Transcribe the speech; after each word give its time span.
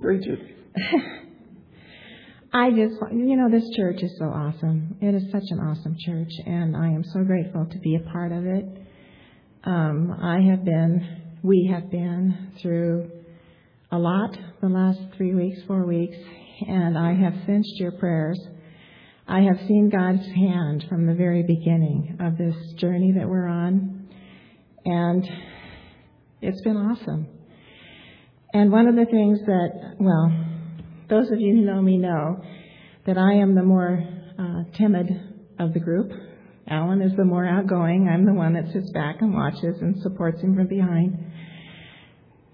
Preach 0.00 0.26
it. 0.26 0.40
I 2.52 2.70
just, 2.70 2.94
you 3.12 3.36
know, 3.36 3.50
this 3.50 3.68
church 3.76 4.02
is 4.02 4.16
so 4.18 4.24
awesome. 4.24 4.96
It 5.00 5.14
is 5.14 5.30
such 5.30 5.44
an 5.50 5.60
awesome 5.60 5.94
church, 6.04 6.32
and 6.46 6.76
I 6.76 6.88
am 6.88 7.04
so 7.04 7.22
grateful 7.22 7.66
to 7.70 7.78
be 7.78 7.96
a 7.96 8.10
part 8.10 8.32
of 8.32 8.46
it. 8.46 8.64
Um, 9.62 10.16
I 10.20 10.40
have 10.50 10.64
been, 10.64 11.38
we 11.42 11.70
have 11.72 11.90
been 11.90 12.52
through 12.62 13.10
a 13.92 13.98
lot 13.98 14.36
the 14.62 14.68
last 14.68 15.00
three 15.16 15.34
weeks, 15.34 15.60
four 15.66 15.86
weeks, 15.86 16.16
and 16.66 16.96
I 16.96 17.14
have 17.14 17.34
sensed 17.46 17.76
your 17.76 17.92
prayers. 17.92 18.40
I 19.28 19.42
have 19.42 19.58
seen 19.68 19.90
God's 19.90 20.26
hand 20.26 20.86
from 20.88 21.06
the 21.06 21.14
very 21.14 21.42
beginning 21.42 22.16
of 22.20 22.38
this 22.38 22.56
journey 22.78 23.12
that 23.18 23.28
we're 23.28 23.46
on, 23.46 24.08
and 24.84 25.28
it's 26.40 26.62
been 26.62 26.76
awesome. 26.76 27.28
And 28.52 28.72
one 28.72 28.88
of 28.88 28.96
the 28.96 29.06
things 29.06 29.38
that, 29.46 29.94
well, 30.00 30.32
those 31.08 31.30
of 31.30 31.40
you 31.40 31.54
who 31.54 31.62
know 31.62 31.80
me 31.80 31.98
know 31.98 32.42
that 33.06 33.16
I 33.16 33.34
am 33.34 33.54
the 33.54 33.62
more 33.62 34.02
uh, 34.38 34.64
timid 34.76 35.08
of 35.58 35.72
the 35.72 35.80
group. 35.80 36.10
Alan 36.68 37.02
is 37.02 37.12
the 37.16 37.24
more 37.24 37.46
outgoing. 37.46 38.08
I'm 38.08 38.24
the 38.24 38.32
one 38.32 38.54
that 38.54 38.72
sits 38.72 38.90
back 38.92 39.16
and 39.20 39.32
watches 39.34 39.76
and 39.80 40.00
supports 40.02 40.40
him 40.40 40.56
from 40.56 40.66
behind. 40.66 41.18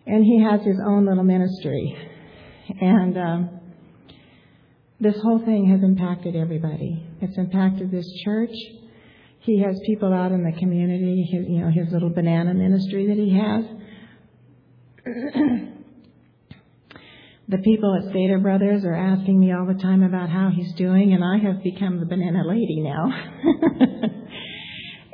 And 0.06 0.24
he 0.24 0.42
has 0.42 0.62
his 0.64 0.76
own 0.86 1.06
little 1.06 1.24
ministry. 1.24 1.96
And 2.80 3.18
um, 3.18 3.60
this 5.00 5.16
whole 5.22 5.44
thing 5.44 5.70
has 5.70 5.82
impacted 5.82 6.36
everybody. 6.36 7.06
It's 7.20 7.36
impacted 7.38 7.90
this 7.90 8.06
church. 8.24 8.54
He 9.40 9.62
has 9.62 9.78
people 9.86 10.12
out 10.12 10.32
in 10.32 10.44
the 10.44 10.58
community, 10.58 11.28
his, 11.30 11.46
you 11.48 11.60
know, 11.60 11.70
his 11.70 11.92
little 11.92 12.10
banana 12.10 12.52
ministry 12.54 13.06
that 13.06 13.16
he 13.16 13.38
has. 13.38 13.64
the 17.48 17.58
people 17.58 17.94
at 17.94 18.10
Stater 18.10 18.38
Brothers 18.38 18.84
are 18.84 18.94
asking 18.94 19.38
me 19.38 19.52
all 19.52 19.66
the 19.66 19.80
time 19.80 20.02
about 20.02 20.28
how 20.28 20.50
he's 20.54 20.72
doing, 20.74 21.12
and 21.12 21.22
I 21.22 21.38
have 21.38 21.62
become 21.62 22.00
the 22.00 22.06
banana 22.06 22.42
lady 22.44 22.80
now. 22.80 23.06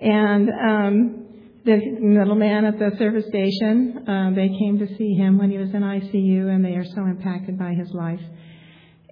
and 0.01 0.49
um, 0.49 1.27
the 1.65 1.79
little 2.01 2.35
man 2.35 2.65
at 2.65 2.79
the 2.79 2.93
service 2.99 3.27
station, 3.29 4.09
uh, 4.09 4.31
they 4.35 4.49
came 4.49 4.79
to 4.79 4.87
see 4.97 5.15
him 5.15 5.39
when 5.39 5.51
he 5.51 5.59
was 5.59 5.69
in 5.75 5.83
ICU, 5.83 6.49
and 6.49 6.65
they 6.65 6.75
are 6.75 6.85
so 6.85 7.05
impacted 7.05 7.59
by 7.59 7.75
his 7.75 7.91
life. 7.93 8.23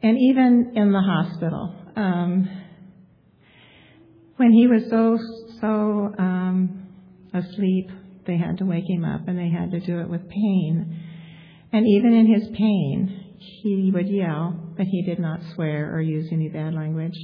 And 0.02 0.16
even 0.18 0.72
in 0.74 0.90
the 0.90 1.02
hospital, 1.02 1.74
um, 1.96 2.48
when 4.36 4.52
he 4.52 4.66
was 4.66 4.88
so 4.88 5.18
so 5.60 6.14
um, 6.18 6.86
asleep, 7.34 7.90
they 8.26 8.38
had 8.38 8.56
to 8.58 8.64
wake 8.64 8.88
him 8.88 9.04
up, 9.04 9.28
and 9.28 9.38
they 9.38 9.50
had 9.50 9.72
to 9.72 9.80
do 9.80 10.00
it 10.00 10.08
with 10.08 10.26
pain. 10.26 11.04
And 11.72 11.86
even 11.86 12.14
in 12.14 12.26
his 12.26 12.48
pain, 12.56 13.19
he 13.40 13.90
would 13.92 14.08
yell, 14.08 14.54
but 14.76 14.86
he 14.86 15.02
did 15.02 15.18
not 15.18 15.40
swear 15.54 15.94
or 15.94 16.00
use 16.02 16.28
any 16.30 16.48
bad 16.48 16.74
language. 16.74 17.16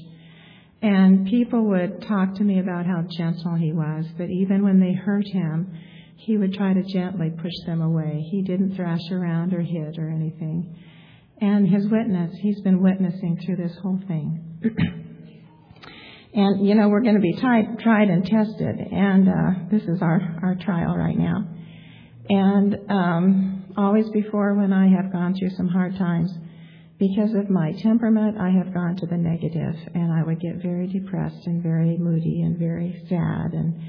And 0.81 1.27
people 1.27 1.69
would 1.69 2.03
talk 2.08 2.34
to 2.36 2.42
me 2.42 2.58
about 2.58 2.86
how 2.86 3.03
gentle 3.17 3.55
he 3.55 3.73
was, 3.73 4.06
that 4.19 4.31
even 4.31 4.62
when 4.64 4.81
they 4.81 4.92
hurt 4.92 5.27
him, 5.27 5.78
he 6.17 6.39
would 6.39 6.55
try 6.55 6.73
to 6.73 6.83
gently 6.83 7.31
push 7.31 7.53
them 7.67 7.83
away. 7.83 8.27
He 8.31 8.42
didn't 8.42 8.77
thrash 8.77 9.00
around 9.11 9.53
or 9.53 9.61
hit 9.61 9.98
or 9.98 10.08
anything. 10.08 10.75
And 11.41 11.69
his 11.69 11.86
witness, 11.91 12.30
he's 12.41 12.61
been 12.62 12.83
witnessing 12.83 13.39
through 13.45 13.56
this 13.56 13.77
whole 13.83 14.01
thing. 14.08 14.42
and, 16.34 16.67
you 16.67 16.75
know, 16.75 16.89
we're 16.89 17.03
going 17.03 17.17
to 17.17 17.20
be 17.20 17.34
tried, 17.39 17.78
tried 17.80 18.08
and 18.08 18.25
tested, 18.25 18.78
and 18.91 19.28
uh, 19.28 19.69
this 19.70 19.83
is 19.83 20.01
our, 20.01 20.39
our 20.42 20.56
trial 20.61 20.97
right 20.97 21.17
now. 21.17 21.47
And 22.28 22.77
um, 22.89 23.56
always 23.77 24.09
before 24.11 24.55
when 24.55 24.73
I 24.73 24.89
have 24.89 25.13
gone 25.13 25.35
through 25.35 25.51
some 25.51 25.69
hard 25.69 25.97
times. 25.97 26.33
Because 26.99 27.35
of 27.35 27.51
my 27.51 27.73
temperament, 27.83 28.39
I 28.41 28.51
have 28.51 28.73
gone 28.73 28.97
to 28.97 29.07
the 29.07 29.19
negative, 29.19 29.75
and 29.95 30.11
I 30.13 30.23
would 30.25 30.41
get 30.41 30.63
very 30.63 30.87
depressed 30.87 31.47
and 31.47 31.63
very 31.63 31.99
moody 31.99 32.41
and 32.41 32.59
very 32.59 33.05
sad. 33.09 33.53
And, 33.53 33.81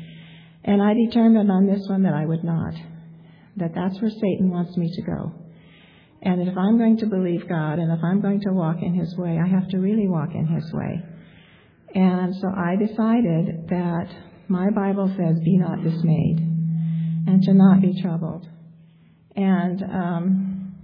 and 0.66 0.81
I 0.81 0.94
determined 0.94 1.50
on 1.50 1.68
this 1.68 1.88
one 1.88 2.03
that 2.03 2.14
I 2.14 2.26
would 2.26 2.44
not. 2.44 2.74
That 3.56 3.74
that's 3.74 4.02
where 4.02 4.12
Satan 4.12 4.50
wants 4.50 4.76
me 4.76 4.92
to 4.94 5.02
go. 5.03 5.31
And 6.22 6.47
if 6.47 6.58
I'm 6.58 6.78
going 6.78 6.97
to 6.97 7.06
believe 7.06 7.47
God 7.47 7.80
and 7.80 7.92
if 7.92 8.03
I'm 8.03 8.22
going 8.22 8.42
to 8.42 8.52
walk 8.52 8.78
in 8.81 8.94
His 8.94 9.16
way, 9.18 9.40
I 9.40 9.47
have 9.47 9.70
to 9.70 9.78
really 9.78 10.08
walk 10.08 10.30
in 10.34 10.46
His 10.47 10.74
way. 10.74 11.02
And 11.96 12.36
so 12.36 12.50
I 12.50 12.76
decided 12.76 13.70
that 13.70 14.08
my 14.50 14.70
Bible 14.72 15.08
says, 15.16 15.40
be 15.44 15.58
not 15.58 15.81
dismayed 15.84 16.40
and 17.28 17.42
to 17.44 17.53
not 17.53 17.81
be 17.81 18.02
troubled. 18.02 18.47
And 19.38 19.84
um, 19.84 20.75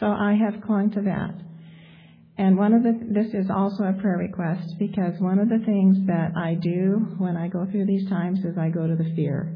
so 0.00 0.06
I 0.06 0.34
have 0.34 0.60
clung 0.62 0.90
to 0.90 1.02
that. 1.02 1.34
And 2.36 2.58
one 2.58 2.74
of 2.74 2.82
the, 2.82 2.92
this 3.14 3.32
is 3.32 3.48
also 3.48 3.84
a 3.84 3.94
prayer 3.94 4.18
request 4.18 4.74
because 4.78 5.14
one 5.20 5.38
of 5.38 5.48
the 5.48 5.64
things 5.64 5.96
that 6.06 6.32
I 6.36 6.54
do 6.54 7.14
when 7.16 7.36
I 7.36 7.48
go 7.48 7.64
through 7.70 7.86
these 7.86 8.06
times 8.10 8.40
is 8.40 8.58
I 8.58 8.68
go 8.68 8.86
to 8.86 8.94
the 8.94 9.10
fear. 9.14 9.54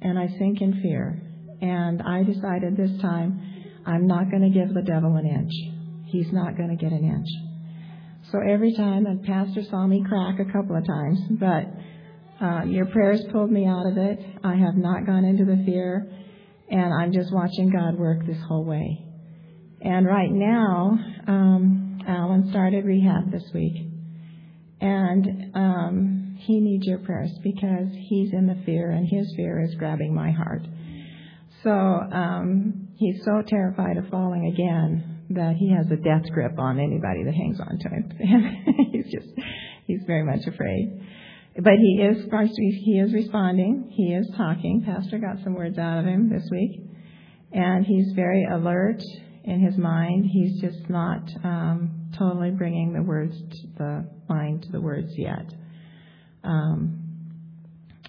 And 0.00 0.18
I 0.18 0.28
sink 0.38 0.62
in 0.62 0.80
fear. 0.80 1.20
And 1.60 2.00
I 2.02 2.22
decided 2.22 2.76
this 2.76 2.98
time 3.02 3.82
I'm 3.84 4.06
not 4.06 4.30
going 4.30 4.42
to 4.42 4.58
give 4.58 4.72
the 4.72 4.82
devil 4.82 5.16
an 5.16 5.26
inch. 5.26 5.52
He's 6.06 6.32
not 6.32 6.56
going 6.56 6.70
to 6.70 6.76
get 6.76 6.92
an 6.92 7.04
inch. 7.04 7.28
So 8.30 8.38
every 8.38 8.72
time, 8.74 9.04
and 9.06 9.22
Pastor 9.24 9.62
saw 9.68 9.86
me 9.86 10.02
crack 10.08 10.38
a 10.40 10.50
couple 10.50 10.76
of 10.76 10.86
times, 10.86 11.18
but 11.32 12.44
uh, 12.44 12.64
your 12.64 12.86
prayers 12.86 13.20
pulled 13.32 13.50
me 13.50 13.66
out 13.66 13.86
of 13.86 13.98
it. 13.98 14.18
I 14.42 14.54
have 14.54 14.76
not 14.76 15.04
gone 15.04 15.24
into 15.24 15.44
the 15.44 15.62
fear 15.66 16.08
and 16.72 16.92
I'm 16.92 17.12
just 17.12 17.30
watching 17.32 17.70
God 17.70 17.98
work 17.98 18.26
this 18.26 18.40
whole 18.48 18.64
way. 18.64 19.04
And 19.82 20.06
right 20.06 20.30
now, 20.30 20.98
um, 21.26 22.00
Alan 22.08 22.48
started 22.50 22.86
rehab 22.86 23.30
this 23.30 23.44
week, 23.52 23.76
and 24.80 25.54
um, 25.54 26.38
he 26.40 26.60
needs 26.60 26.86
your 26.86 26.98
prayers 26.98 27.30
because 27.42 27.88
he's 27.92 28.32
in 28.32 28.46
the 28.46 28.60
fear, 28.64 28.90
and 28.90 29.06
his 29.06 29.32
fear 29.36 29.62
is 29.62 29.74
grabbing 29.74 30.14
my 30.14 30.30
heart. 30.30 30.62
So 31.62 31.70
um, 31.70 32.88
he's 32.96 33.22
so 33.24 33.42
terrified 33.46 33.98
of 33.98 34.08
falling 34.08 34.46
again 34.46 35.26
that 35.30 35.56
he 35.56 35.72
has 35.72 35.86
a 35.90 35.96
death 35.96 36.30
grip 36.32 36.58
on 36.58 36.78
anybody 36.78 37.24
that 37.24 37.34
hangs 37.34 37.60
on 37.60 37.78
to 37.78 37.88
him. 37.88 38.86
he's 38.92 39.12
just 39.12 39.28
he's 39.86 40.00
very 40.06 40.24
much 40.24 40.46
afraid. 40.46 41.06
But 41.54 41.74
he 41.74 42.00
is 42.00 42.24
he 42.56 42.98
is 42.98 43.12
responding. 43.12 43.90
He 43.90 44.14
is 44.14 44.26
talking. 44.36 44.82
Pastor 44.86 45.18
got 45.18 45.42
some 45.44 45.54
words 45.54 45.76
out 45.76 45.98
of 45.98 46.06
him 46.06 46.30
this 46.30 46.48
week, 46.50 46.80
and 47.52 47.84
he's 47.84 48.12
very 48.16 48.44
alert 48.44 49.02
in 49.44 49.60
his 49.60 49.76
mind. 49.76 50.24
He's 50.32 50.60
just 50.62 50.88
not 50.88 51.28
um, 51.44 52.10
totally 52.16 52.52
bringing 52.52 52.94
the 52.94 53.02
words, 53.02 53.36
to 53.36 53.66
the 53.76 54.10
mind 54.30 54.62
to 54.62 54.72
the 54.72 54.80
words 54.80 55.12
yet. 55.18 55.52
Um, 56.42 56.98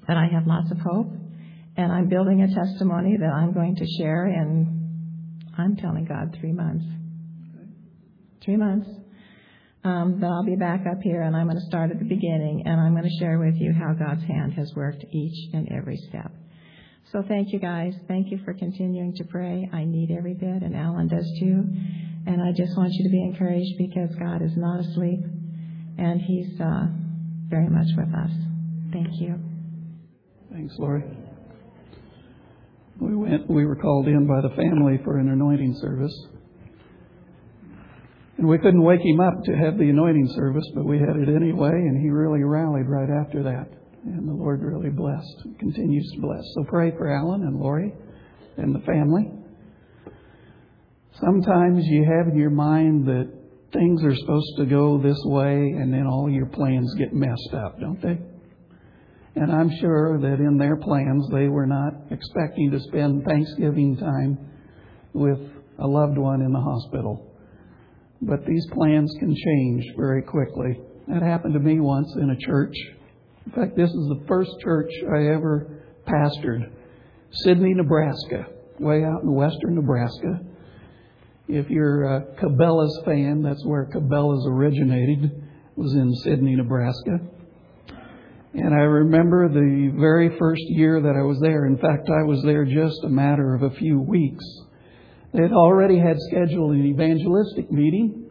but 0.08 0.16
I 0.16 0.28
have 0.32 0.48
lots 0.48 0.72
of 0.72 0.78
hope, 0.78 1.12
and 1.76 1.92
I'm 1.92 2.08
building 2.08 2.44
a 2.44 2.48
testimony 2.48 3.18
that 3.18 3.30
I'm 3.30 3.52
going 3.52 3.76
to 3.76 3.86
share. 3.98 4.26
And 4.26 5.50
I'm 5.58 5.76
telling 5.76 6.06
God 6.06 6.38
three 6.40 6.54
months. 6.54 6.86
Three 8.42 8.58
months 8.58 8.88
um, 9.84 10.20
then 10.20 10.30
I'll 10.30 10.46
be 10.46 10.56
back 10.56 10.82
up 10.90 11.02
here 11.02 11.22
and 11.22 11.36
I'm 11.36 11.48
going 11.48 11.60
to 11.60 11.66
start 11.68 11.92
at 11.92 12.00
the 12.00 12.06
beginning 12.06 12.64
and 12.66 12.80
I'm 12.80 12.94
going 12.94 13.04
to 13.04 13.18
share 13.20 13.38
with 13.40 13.56
you 13.56 13.74
how 13.74 13.94
God's 13.94 14.24
hand 14.24 14.54
has 14.54 14.72
worked 14.76 15.04
each 15.12 15.54
and 15.54 15.68
every 15.72 15.98
step. 16.10 16.32
So 17.12 17.22
thank 17.28 17.52
you 17.52 17.60
guys. 17.60 17.94
Thank 18.08 18.32
you 18.32 18.40
for 18.46 18.54
continuing 18.54 19.14
to 19.16 19.24
pray. 19.26 19.70
I 19.74 19.84
need 19.84 20.10
every 20.18 20.36
bit 20.36 20.64
and 20.64 20.76
Alan 20.76 21.08
does 21.08 21.30
too. 21.40 21.64
And 22.26 22.42
I 22.42 22.52
just 22.56 22.78
want 22.78 22.94
you 22.94 23.04
to 23.04 23.12
be 23.12 23.22
encouraged 23.24 23.78
because 23.78 24.10
God 24.16 24.42
is 24.42 24.56
not 24.56 24.80
asleep 24.80 25.20
and 25.98 26.22
He's 26.22 26.60
uh, 26.60 26.88
very 27.50 27.70
much 27.70 27.88
with 27.98 28.14
us. 28.16 28.32
Thank 28.92 29.20
you. 29.20 29.36
Thanks, 30.52 30.74
Lori. 30.78 31.04
We 33.00 33.16
went. 33.16 33.50
We 33.50 33.66
were 33.66 33.76
called 33.76 34.08
in 34.08 34.28
by 34.28 34.42
the 34.42 34.56
family 34.56 35.00
for 35.04 35.18
an 35.18 35.30
anointing 35.30 35.76
service. 35.82 36.14
And 38.38 38.48
we 38.48 38.58
couldn't 38.58 38.84
wake 38.84 39.02
him 39.02 39.20
up 39.20 39.44
to 39.46 39.56
have 39.56 39.78
the 39.78 39.90
anointing 39.90 40.34
service, 40.36 40.66
but 40.74 40.86
we 40.86 40.98
had 41.00 41.16
it 41.16 41.30
anyway, 41.30 41.70
and 41.70 42.02
he 42.02 42.10
really 42.10 42.44
rallied 42.44 42.88
right 42.88 43.10
after 43.10 43.44
that. 43.44 43.68
And 44.06 44.28
the 44.28 44.34
Lord 44.34 44.62
really 44.62 44.90
blessed, 44.90 45.60
continues 45.60 46.12
to 46.16 46.22
bless. 46.22 46.44
So 46.56 46.64
pray 46.68 46.92
for 46.92 47.10
Alan 47.10 47.44
and 47.44 47.60
Lori 47.60 47.94
and 48.58 48.76
the 48.76 48.80
family. 48.80 49.30
Sometimes 51.22 51.84
you 51.86 52.04
have 52.06 52.34
in 52.34 52.38
your 52.38 52.50
mind 52.50 53.06
that 53.08 53.32
things 53.72 54.04
are 54.04 54.16
supposed 54.16 54.58
to 54.58 54.66
go 54.66 55.00
this 55.02 55.20
way, 55.26 55.54
and 55.54 55.94
then 55.94 56.08
all 56.08 56.30
your 56.30 56.48
plans 56.48 56.94
get 56.98 57.14
messed 57.14 57.54
up, 57.54 57.80
don't 57.80 58.02
they? 58.02 58.20
And 59.36 59.52
I'm 59.52 59.70
sure 59.80 60.20
that 60.20 60.40
in 60.40 60.58
their 60.58 60.76
plans, 60.76 61.28
they 61.32 61.48
were 61.48 61.66
not 61.66 61.94
expecting 62.12 62.72
to 62.72 62.80
spend 62.80 63.24
Thanksgiving 63.26 63.98
time 63.98 64.38
with 65.14 65.40
a 65.80 65.88
loved 65.88 66.18
one 66.18 66.42
in 66.42 66.52
the 66.52 66.60
hospital. 66.60 67.33
But 68.26 68.46
these 68.46 68.66
plans 68.72 69.14
can 69.20 69.36
change 69.36 69.86
very 69.98 70.22
quickly. 70.22 70.80
That 71.08 71.22
happened 71.22 71.54
to 71.56 71.60
me 71.60 71.80
once 71.80 72.12
in 72.22 72.30
a 72.30 72.38
church. 72.38 72.76
In 73.46 73.52
fact, 73.52 73.76
this 73.76 73.90
is 73.90 74.08
the 74.08 74.24
first 74.28 74.52
church 74.62 74.90
I 75.04 75.28
ever 75.34 75.84
pastored. 76.08 76.72
Sidney, 77.32 77.74
Nebraska, 77.74 78.46
way 78.80 79.04
out 79.04 79.24
in 79.24 79.34
western 79.34 79.76
Nebraska. 79.76 80.40
If 81.50 81.70
you're 81.70 82.04
a 82.06 82.22
Cabela's 82.42 83.02
fan, 83.06 83.42
that's 83.44 83.66
where 83.66 83.90
Cabela's 83.94 84.48
originated. 84.48 85.44
Was 85.76 85.94
in 85.94 86.14
Sidney, 86.24 86.56
Nebraska. 86.56 87.20
And 88.54 88.74
I 88.74 88.84
remember 88.84 89.50
the 89.50 89.92
very 90.00 90.38
first 90.38 90.62
year 90.68 91.02
that 91.02 91.16
I 91.18 91.24
was 91.24 91.40
there. 91.42 91.66
In 91.66 91.78
fact, 91.78 92.08
I 92.08 92.24
was 92.24 92.42
there 92.44 92.64
just 92.64 93.04
a 93.04 93.10
matter 93.10 93.56
of 93.56 93.64
a 93.64 93.72
few 93.72 94.00
weeks. 94.00 94.46
They 95.34 95.42
had 95.42 95.52
already 95.52 95.98
had 95.98 96.18
scheduled 96.30 96.76
an 96.76 96.86
evangelistic 96.86 97.72
meeting. 97.72 98.30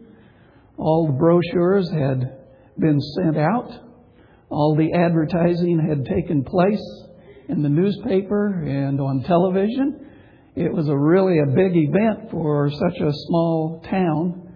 All 0.77 1.09
the 1.09 1.19
brochures 1.19 1.91
had 1.91 2.39
been 2.79 3.01
sent 3.01 3.37
out. 3.37 3.71
All 4.51 4.77
the 4.77 4.93
advertising 4.93 5.85
had 5.89 6.05
taken 6.05 6.45
place 6.45 6.83
in 7.49 7.63
the 7.63 7.69
newspaper 7.69 8.63
and 8.63 9.01
on 9.01 9.25
television. 9.25 10.07
It 10.55 10.73
was 10.73 10.89
a 10.89 10.97
really 10.97 11.39
a 11.39 11.47
big 11.47 11.73
event 11.75 12.31
for 12.31 12.71
such 12.71 13.01
a 13.01 13.13
small 13.27 13.83
town. 13.91 14.55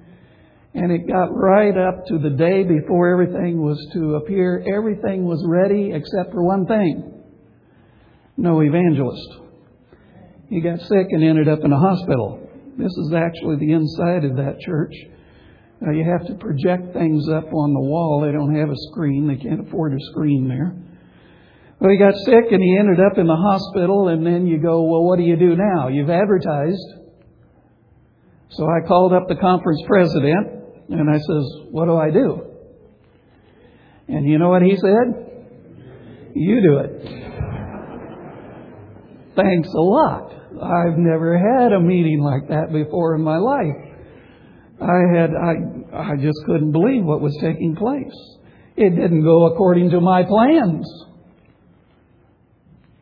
And 0.74 0.92
it 0.92 1.08
got 1.08 1.34
right 1.34 1.76
up 1.76 2.04
to 2.08 2.18
the 2.18 2.36
day 2.36 2.62
before 2.62 3.10
everything 3.10 3.62
was 3.62 3.78
to 3.94 4.16
appear. 4.16 4.62
Everything 4.76 5.24
was 5.24 5.42
ready 5.48 5.92
except 5.94 6.32
for 6.32 6.44
one 6.44 6.66
thing. 6.66 7.24
No 8.36 8.60
evangelist. 8.60 9.45
He 10.48 10.60
got 10.60 10.80
sick 10.80 11.06
and 11.10 11.24
ended 11.24 11.48
up 11.48 11.60
in 11.64 11.72
a 11.72 11.78
hospital. 11.78 12.48
This 12.78 12.92
is 12.92 13.12
actually 13.14 13.56
the 13.56 13.72
inside 13.72 14.24
of 14.24 14.36
that 14.36 14.60
church. 14.60 14.92
Uh, 15.84 15.90
you 15.90 16.04
have 16.04 16.26
to 16.26 16.34
project 16.34 16.92
things 16.92 17.28
up 17.28 17.52
on 17.52 17.74
the 17.74 17.80
wall. 17.80 18.22
They 18.24 18.32
don't 18.32 18.54
have 18.54 18.70
a 18.70 18.76
screen. 18.90 19.26
They 19.26 19.36
can't 19.36 19.66
afford 19.66 19.92
a 19.92 20.00
screen 20.12 20.48
there. 20.48 20.74
Well, 21.78 21.90
he 21.90 21.98
got 21.98 22.14
sick 22.24 22.50
and 22.50 22.62
he 22.62 22.76
ended 22.78 22.98
up 23.00 23.18
in 23.18 23.26
the 23.26 23.36
hospital, 23.36 24.08
and 24.08 24.24
then 24.26 24.46
you 24.46 24.58
go, 24.58 24.82
well, 24.84 25.04
what 25.04 25.18
do 25.18 25.24
you 25.24 25.36
do 25.36 25.56
now? 25.56 25.88
You've 25.88 26.08
advertised. 26.08 26.86
So 28.50 28.64
I 28.64 28.86
called 28.86 29.12
up 29.12 29.28
the 29.28 29.36
conference 29.36 29.82
president 29.86 30.64
and 30.88 31.10
I 31.10 31.18
says, 31.18 31.44
what 31.70 31.86
do 31.86 31.96
I 31.96 32.10
do? 32.10 32.42
And 34.08 34.26
you 34.26 34.38
know 34.38 34.48
what 34.48 34.62
he 34.62 34.76
said? 34.76 36.32
You 36.34 36.62
do 36.62 36.78
it. 36.78 37.02
Thanks 39.34 39.68
a 39.68 39.80
lot. 39.80 40.35
I've 40.62 40.98
never 40.98 41.36
had 41.38 41.72
a 41.72 41.80
meeting 41.80 42.20
like 42.20 42.48
that 42.48 42.72
before 42.72 43.14
in 43.14 43.22
my 43.22 43.38
life. 43.38 43.76
I 44.80 45.00
had, 45.14 45.30
I, 45.30 46.12
I 46.12 46.16
just 46.16 46.38
couldn't 46.46 46.72
believe 46.72 47.04
what 47.04 47.20
was 47.20 47.36
taking 47.40 47.76
place. 47.76 48.14
It 48.76 48.90
didn't 48.90 49.22
go 49.24 49.46
according 49.46 49.90
to 49.90 50.00
my 50.00 50.22
plans. 50.22 50.86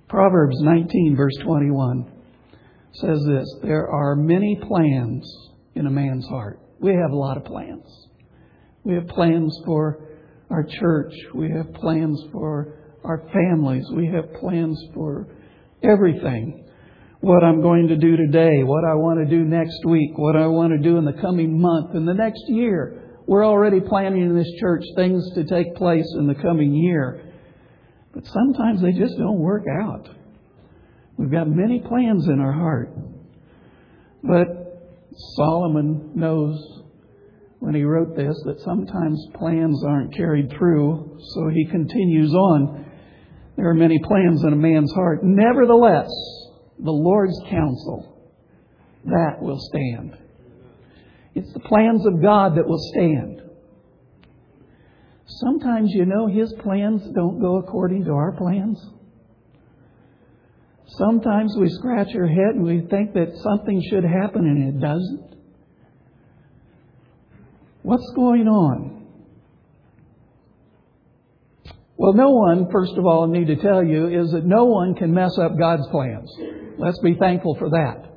Proverbs 0.08 0.56
19 0.60 1.16
verse 1.16 1.36
21 1.42 2.12
says 2.92 3.18
this, 3.26 3.46
there 3.62 3.88
are 3.88 4.14
many 4.14 4.56
plans 4.62 5.28
in 5.74 5.86
a 5.86 5.90
man's 5.90 6.26
heart. 6.26 6.60
We 6.80 6.92
have 6.92 7.10
a 7.10 7.16
lot 7.16 7.36
of 7.36 7.44
plans. 7.44 7.84
We 8.84 8.94
have 8.94 9.08
plans 9.08 9.58
for 9.66 10.08
our 10.50 10.62
church. 10.62 11.12
We 11.34 11.50
have 11.50 11.72
plans 11.74 12.22
for 12.30 12.78
our 13.02 13.22
families. 13.32 13.84
We 13.92 14.06
have 14.06 14.32
plans 14.34 14.80
for 14.94 15.26
everything. 15.82 16.63
What 17.24 17.42
I'm 17.42 17.62
going 17.62 17.88
to 17.88 17.96
do 17.96 18.18
today, 18.18 18.64
what 18.64 18.84
I 18.84 18.92
want 18.96 19.18
to 19.18 19.24
do 19.24 19.46
next 19.46 19.82
week, 19.86 20.10
what 20.16 20.36
I 20.36 20.46
want 20.46 20.74
to 20.74 20.78
do 20.78 20.98
in 20.98 21.06
the 21.06 21.14
coming 21.14 21.58
month, 21.58 21.94
in 21.94 22.04
the 22.04 22.12
next 22.12 22.42
year. 22.48 23.00
We're 23.26 23.46
already 23.46 23.80
planning 23.80 24.20
in 24.20 24.36
this 24.36 24.52
church 24.60 24.84
things 24.94 25.24
to 25.34 25.44
take 25.44 25.74
place 25.74 26.04
in 26.18 26.26
the 26.26 26.34
coming 26.34 26.74
year. 26.74 27.32
But 28.12 28.26
sometimes 28.26 28.82
they 28.82 28.92
just 28.92 29.16
don't 29.16 29.38
work 29.38 29.62
out. 29.80 30.06
We've 31.16 31.30
got 31.30 31.48
many 31.48 31.80
plans 31.80 32.28
in 32.28 32.40
our 32.40 32.52
heart. 32.52 32.90
But 34.22 34.92
Solomon 35.36 36.10
knows 36.14 36.62
when 37.58 37.74
he 37.74 37.84
wrote 37.84 38.14
this 38.14 38.36
that 38.44 38.60
sometimes 38.60 39.18
plans 39.38 39.82
aren't 39.88 40.14
carried 40.14 40.50
through, 40.58 41.16
so 41.32 41.48
he 41.48 41.64
continues 41.70 42.34
on. 42.34 42.84
There 43.56 43.70
are 43.70 43.74
many 43.74 43.98
plans 44.04 44.44
in 44.44 44.52
a 44.52 44.56
man's 44.56 44.92
heart. 44.92 45.20
Nevertheless, 45.22 46.10
the 46.84 46.92
Lord's 46.92 47.40
counsel, 47.50 48.14
that 49.06 49.40
will 49.40 49.58
stand. 49.58 50.16
It's 51.34 51.52
the 51.52 51.60
plans 51.60 52.06
of 52.06 52.22
God 52.22 52.56
that 52.56 52.66
will 52.66 52.82
stand. 52.92 53.40
Sometimes, 55.26 55.90
you 55.92 56.04
know, 56.04 56.26
His 56.26 56.52
plans 56.62 57.02
don't 57.14 57.40
go 57.40 57.56
according 57.56 58.04
to 58.04 58.12
our 58.12 58.32
plans. 58.32 58.78
Sometimes 60.86 61.56
we 61.58 61.70
scratch 61.70 62.14
our 62.14 62.28
head 62.28 62.54
and 62.54 62.62
we 62.62 62.86
think 62.88 63.14
that 63.14 63.34
something 63.42 63.82
should 63.90 64.04
happen 64.04 64.46
and 64.46 64.74
it 64.74 64.80
doesn't. 64.80 65.34
What's 67.82 68.12
going 68.14 68.46
on? 68.46 69.06
Well, 71.96 72.12
no 72.12 72.30
one, 72.30 72.70
first 72.70 72.92
of 72.96 73.06
all, 73.06 73.24
I 73.24 73.32
need 73.38 73.46
to 73.46 73.56
tell 73.56 73.82
you, 73.82 74.08
is 74.08 74.30
that 74.32 74.44
no 74.44 74.64
one 74.64 74.94
can 74.94 75.14
mess 75.14 75.36
up 75.38 75.58
God's 75.58 75.86
plans. 75.88 76.30
Let's 76.78 76.98
be 77.00 77.14
thankful 77.14 77.56
for 77.56 77.70
that. 77.70 78.10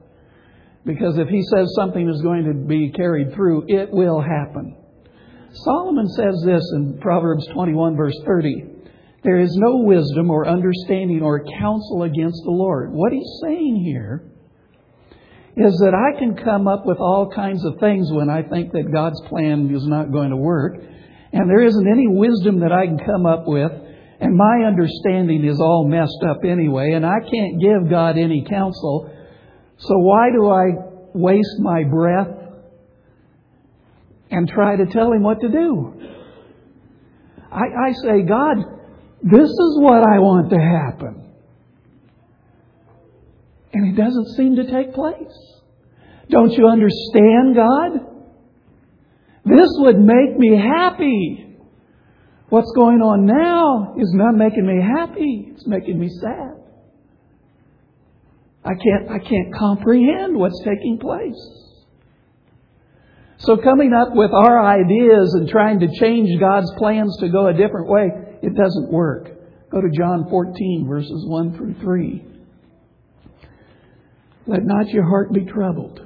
Because 0.85 1.17
if 1.17 1.27
He 1.27 1.41
says 1.53 1.73
something 1.75 2.09
is 2.09 2.21
going 2.21 2.45
to 2.45 2.53
be 2.53 2.91
carried 2.91 3.33
through, 3.33 3.65
it 3.67 3.89
will 3.91 4.21
happen. 4.21 4.75
Solomon 5.51 6.07
says 6.09 6.43
this 6.45 6.63
in 6.75 6.99
Proverbs 6.99 7.47
21 7.53 7.95
verse 7.95 8.17
30. 8.25 8.65
There 9.23 9.39
is 9.39 9.53
no 9.55 9.77
wisdom 9.77 10.29
or 10.29 10.47
understanding 10.47 11.21
or 11.21 11.43
counsel 11.59 12.03
against 12.03 12.41
the 12.43 12.51
Lord. 12.51 12.91
What 12.93 13.11
he's 13.11 13.39
saying 13.41 13.83
here 13.83 14.31
is 15.57 15.75
that 15.79 15.95
I 15.95 16.17
can 16.19 16.35
come 16.35 16.67
up 16.67 16.85
with 16.85 16.99
all 16.99 17.31
kinds 17.33 17.65
of 17.65 17.79
things 17.79 18.11
when 18.11 18.29
I 18.29 18.43
think 18.43 18.71
that 18.73 18.91
God's 18.91 19.19
plan 19.27 19.73
is 19.73 19.87
not 19.87 20.11
going 20.11 20.29
to 20.29 20.37
work. 20.37 20.75
And 21.33 21.49
there 21.49 21.63
isn't 21.63 21.87
any 21.87 22.07
wisdom 22.07 22.59
that 22.59 22.71
I 22.71 22.85
can 22.85 22.99
come 22.99 23.25
up 23.25 23.47
with. 23.47 23.71
And 24.19 24.35
my 24.35 24.65
understanding 24.65 25.45
is 25.45 25.59
all 25.59 25.87
messed 25.87 26.23
up 26.27 26.37
anyway. 26.43 26.93
And 26.93 27.05
I 27.05 27.19
can't 27.19 27.61
give 27.61 27.89
God 27.89 28.17
any 28.17 28.45
counsel. 28.49 29.11
So 29.77 29.97
why 29.99 30.29
do 30.31 30.49
I 30.49 30.65
waste 31.13 31.59
my 31.59 31.83
breath 31.83 32.29
and 34.31 34.49
try 34.49 34.75
to 34.75 34.85
tell 34.87 35.11
Him 35.11 35.23
what 35.23 35.41
to 35.41 35.49
do? 35.49 36.01
I, 37.51 37.89
I 37.89 37.91
say, 38.01 38.23
God, 38.23 38.57
this 39.21 39.49
is 39.49 39.79
what 39.79 40.03
I 40.03 40.19
want 40.19 40.49
to 40.49 40.59
happen. 40.59 41.23
And 43.73 43.87
it 43.87 44.01
doesn't 44.01 44.35
seem 44.35 44.55
to 44.55 44.69
take 44.69 44.93
place. 44.93 45.53
Don't 46.29 46.51
you 46.51 46.67
understand, 46.67 47.55
God? 47.55 48.17
This 49.45 49.69
would 49.77 49.99
make 49.99 50.37
me 50.37 50.57
happy. 50.57 51.46
What's 52.49 52.71
going 52.75 53.01
on 53.01 53.25
now 53.25 53.95
is 53.99 54.13
not 54.13 54.35
making 54.35 54.65
me 54.65 54.81
happy. 54.81 55.51
It's 55.53 55.67
making 55.67 55.99
me 55.99 56.09
sad. 56.21 56.55
I 58.63 58.71
can't, 58.73 59.09
I 59.11 59.19
can't 59.19 59.53
comprehend 59.53 60.35
what's 60.35 60.59
taking 60.59 60.97
place. 60.99 61.57
So 63.39 63.57
coming 63.57 63.93
up 63.93 64.09
with 64.13 64.31
our 64.31 64.65
ideas 64.65 65.33
and 65.33 65.47
trying 65.49 65.81
to 65.81 65.87
change 65.99 66.39
God's 66.39 66.71
plans 66.77 67.15
to 67.19 67.29
go 67.29 67.47
a 67.47 67.53
different 67.53 67.89
way, 67.89 68.09
it 68.41 68.55
doesn't 68.55 68.91
work. 68.91 69.29
Go 69.69 69.81
to 69.81 69.89
John 69.97 70.27
14 70.29 70.85
verses 70.87 71.25
1 71.27 71.57
through 71.57 71.75
3. 71.81 72.25
Let 74.47 74.63
not 74.63 74.87
your 74.89 75.03
heart 75.03 75.33
be 75.33 75.45
troubled. 75.45 75.99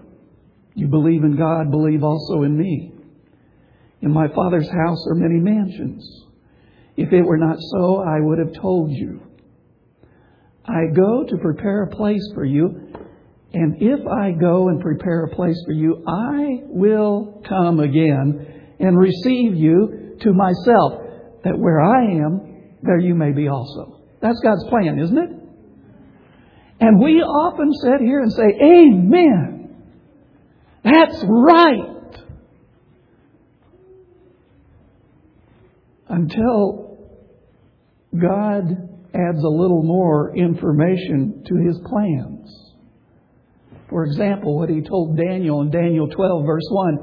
You 0.74 0.88
believe 0.88 1.24
in 1.24 1.38
God, 1.38 1.70
believe 1.70 2.04
also 2.04 2.42
in 2.44 2.58
me. 2.58 2.94
In 4.02 4.12
my 4.12 4.28
Father's 4.34 4.68
house 4.68 5.06
are 5.08 5.16
many 5.16 5.40
mansions. 5.40 6.26
If 7.02 7.12
it 7.12 7.24
were 7.24 7.38
not 7.38 7.58
so, 7.60 8.04
I 8.04 8.20
would 8.20 8.38
have 8.38 8.54
told 8.62 8.92
you. 8.92 9.22
I 10.64 10.94
go 10.96 11.24
to 11.28 11.38
prepare 11.38 11.82
a 11.82 11.90
place 11.90 12.22
for 12.36 12.46
you, 12.46 12.94
and 13.54 13.82
if 13.82 14.06
I 14.06 14.34
go 14.40 14.68
and 14.68 14.80
prepare 14.80 15.24
a 15.24 15.36
place 15.36 15.60
for 15.66 15.72
you, 15.72 16.04
I 16.08 16.62
will 16.68 17.42
come 17.50 17.80
again 17.80 18.76
and 18.80 18.96
receive 18.96 19.56
you 19.56 20.16
to 20.22 20.32
myself, 20.32 21.02
that 21.44 21.58
where 21.58 21.82
I 21.82 22.04
am, 22.24 22.78
there 22.84 23.00
you 23.00 23.16
may 23.16 23.32
be 23.32 23.48
also. 23.48 24.00
That's 24.22 24.40
God's 24.44 24.64
plan, 24.70 25.00
isn't 25.00 25.18
it? 25.18 25.30
And 26.82 27.00
we 27.04 27.14
often 27.24 27.74
sit 27.82 28.00
here 28.02 28.22
and 28.22 28.32
say, 28.32 28.44
Amen. 28.62 29.76
That's 30.84 31.26
right. 31.28 31.88
Until 36.08 36.81
God 38.22 38.90
adds 39.14 39.44
a 39.44 39.48
little 39.48 39.84
more 39.84 40.36
information 40.36 41.44
to 41.48 41.56
his 41.56 41.80
plans. 41.86 42.50
For 43.90 44.06
example, 44.06 44.58
what 44.58 44.70
he 44.70 44.82
told 44.82 45.18
Daniel 45.18 45.62
in 45.62 45.72
Daniel 45.72 46.08
12, 46.08 46.46
verse 46.46 46.68
1. 46.70 46.98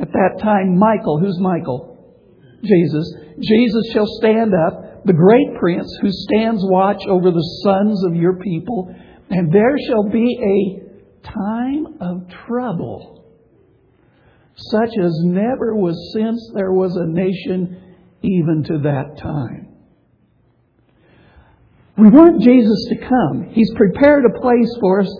At 0.00 0.12
that 0.12 0.38
time, 0.42 0.78
Michael, 0.78 1.18
who's 1.18 1.38
Michael? 1.40 1.96
Jesus. 2.62 3.14
Jesus 3.40 3.92
shall 3.92 4.06
stand 4.18 4.52
up, 4.66 5.04
the 5.04 5.12
great 5.12 5.58
prince 5.58 5.90
who 6.02 6.10
stands 6.10 6.60
watch 6.64 7.02
over 7.08 7.30
the 7.30 7.60
sons 7.64 8.04
of 8.04 8.14
your 8.14 8.36
people, 8.38 8.94
and 9.30 9.52
there 9.52 9.76
shall 9.86 10.08
be 10.10 10.38
a 10.42 11.28
time 11.28 11.86
of 12.00 12.28
trouble 12.46 13.18
such 14.58 14.90
as 15.00 15.12
never 15.22 15.76
was 15.76 16.12
since 16.12 16.50
there 16.54 16.72
was 16.72 16.94
a 16.96 17.06
nation 17.06 17.96
even 18.22 18.64
to 18.64 18.78
that 18.82 19.16
time. 19.16 19.67
We 21.98 22.10
want 22.10 22.42
Jesus 22.46 22.78
to 22.94 22.96
come. 23.10 23.50
He's 23.50 23.74
prepared 23.74 24.22
a 24.22 24.38
place 24.38 24.70
for 24.78 25.00
us, 25.02 25.10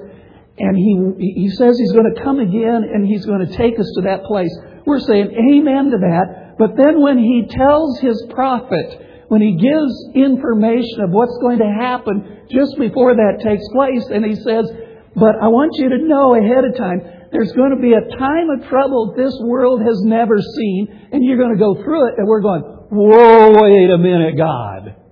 and 0.58 0.78
he, 0.78 1.42
he 1.42 1.50
says 1.50 1.76
He's 1.76 1.90
going 1.90 2.14
to 2.14 2.22
come 2.22 2.38
again 2.38 2.86
and 2.86 3.02
He's 3.02 3.26
going 3.26 3.44
to 3.44 3.56
take 3.56 3.74
us 3.80 3.90
to 3.96 4.02
that 4.06 4.22
place. 4.22 4.54
We're 4.86 5.02
saying 5.02 5.34
amen 5.34 5.90
to 5.90 5.98
that. 5.98 6.54
But 6.56 6.78
then 6.78 7.02
when 7.02 7.18
He 7.18 7.50
tells 7.50 7.98
His 7.98 8.22
prophet, 8.30 9.26
when 9.26 9.42
He 9.42 9.58
gives 9.58 9.90
information 10.14 11.02
of 11.02 11.10
what's 11.10 11.36
going 11.42 11.58
to 11.58 11.66
happen 11.66 12.46
just 12.48 12.78
before 12.78 13.10
that 13.10 13.42
takes 13.42 13.66
place, 13.74 14.06
and 14.14 14.24
He 14.24 14.38
says, 14.38 14.70
But 15.18 15.34
I 15.42 15.50
want 15.50 15.74
you 15.82 15.90
to 15.90 16.06
know 16.06 16.38
ahead 16.38 16.62
of 16.62 16.78
time, 16.78 17.02
there's 17.34 17.52
going 17.58 17.74
to 17.74 17.82
be 17.82 17.98
a 17.98 18.06
time 18.22 18.54
of 18.54 18.70
trouble 18.70 19.14
this 19.18 19.34
world 19.42 19.82
has 19.82 19.98
never 20.06 20.38
seen, 20.38 21.10
and 21.10 21.24
you're 21.24 21.42
going 21.42 21.58
to 21.58 21.58
go 21.58 21.74
through 21.74 22.06
it, 22.06 22.14
and 22.18 22.28
we're 22.28 22.40
going, 22.40 22.62
Whoa, 22.62 23.66
wait 23.66 23.90
a 23.90 23.98
minute, 23.98 24.38
God. 24.38 25.07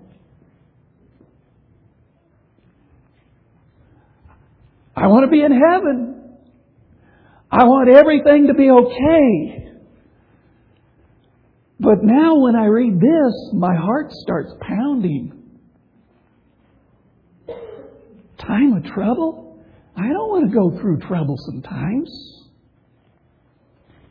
I 4.97 5.09
want 5.09 5.27
to 5.27 5.31
be 5.31 5.43
in 5.43 5.53
heaven. 5.53 6.39
I 7.51 7.65
want 7.65 7.95
everything 7.95 8.47
to 8.47 8.55
be 8.55 8.71
okay. 8.71 9.73
But 11.79 12.03
now 12.03 12.37
when 12.37 12.57
I 12.57 12.65
read 12.65 12.99
this, 12.99 13.53
my 13.53 13.75
heart 13.77 14.11
starts 14.13 14.53
pounding. 14.63 15.33
Time 18.39 18.73
of 18.73 18.85
trouble? 18.85 19.63
I 19.95 20.09
don't 20.09 20.31
want 20.31 20.51
to 20.51 20.57
go 20.57 20.81
through 20.81 21.01
trouble 21.01 21.37
sometimes. 21.39 22.11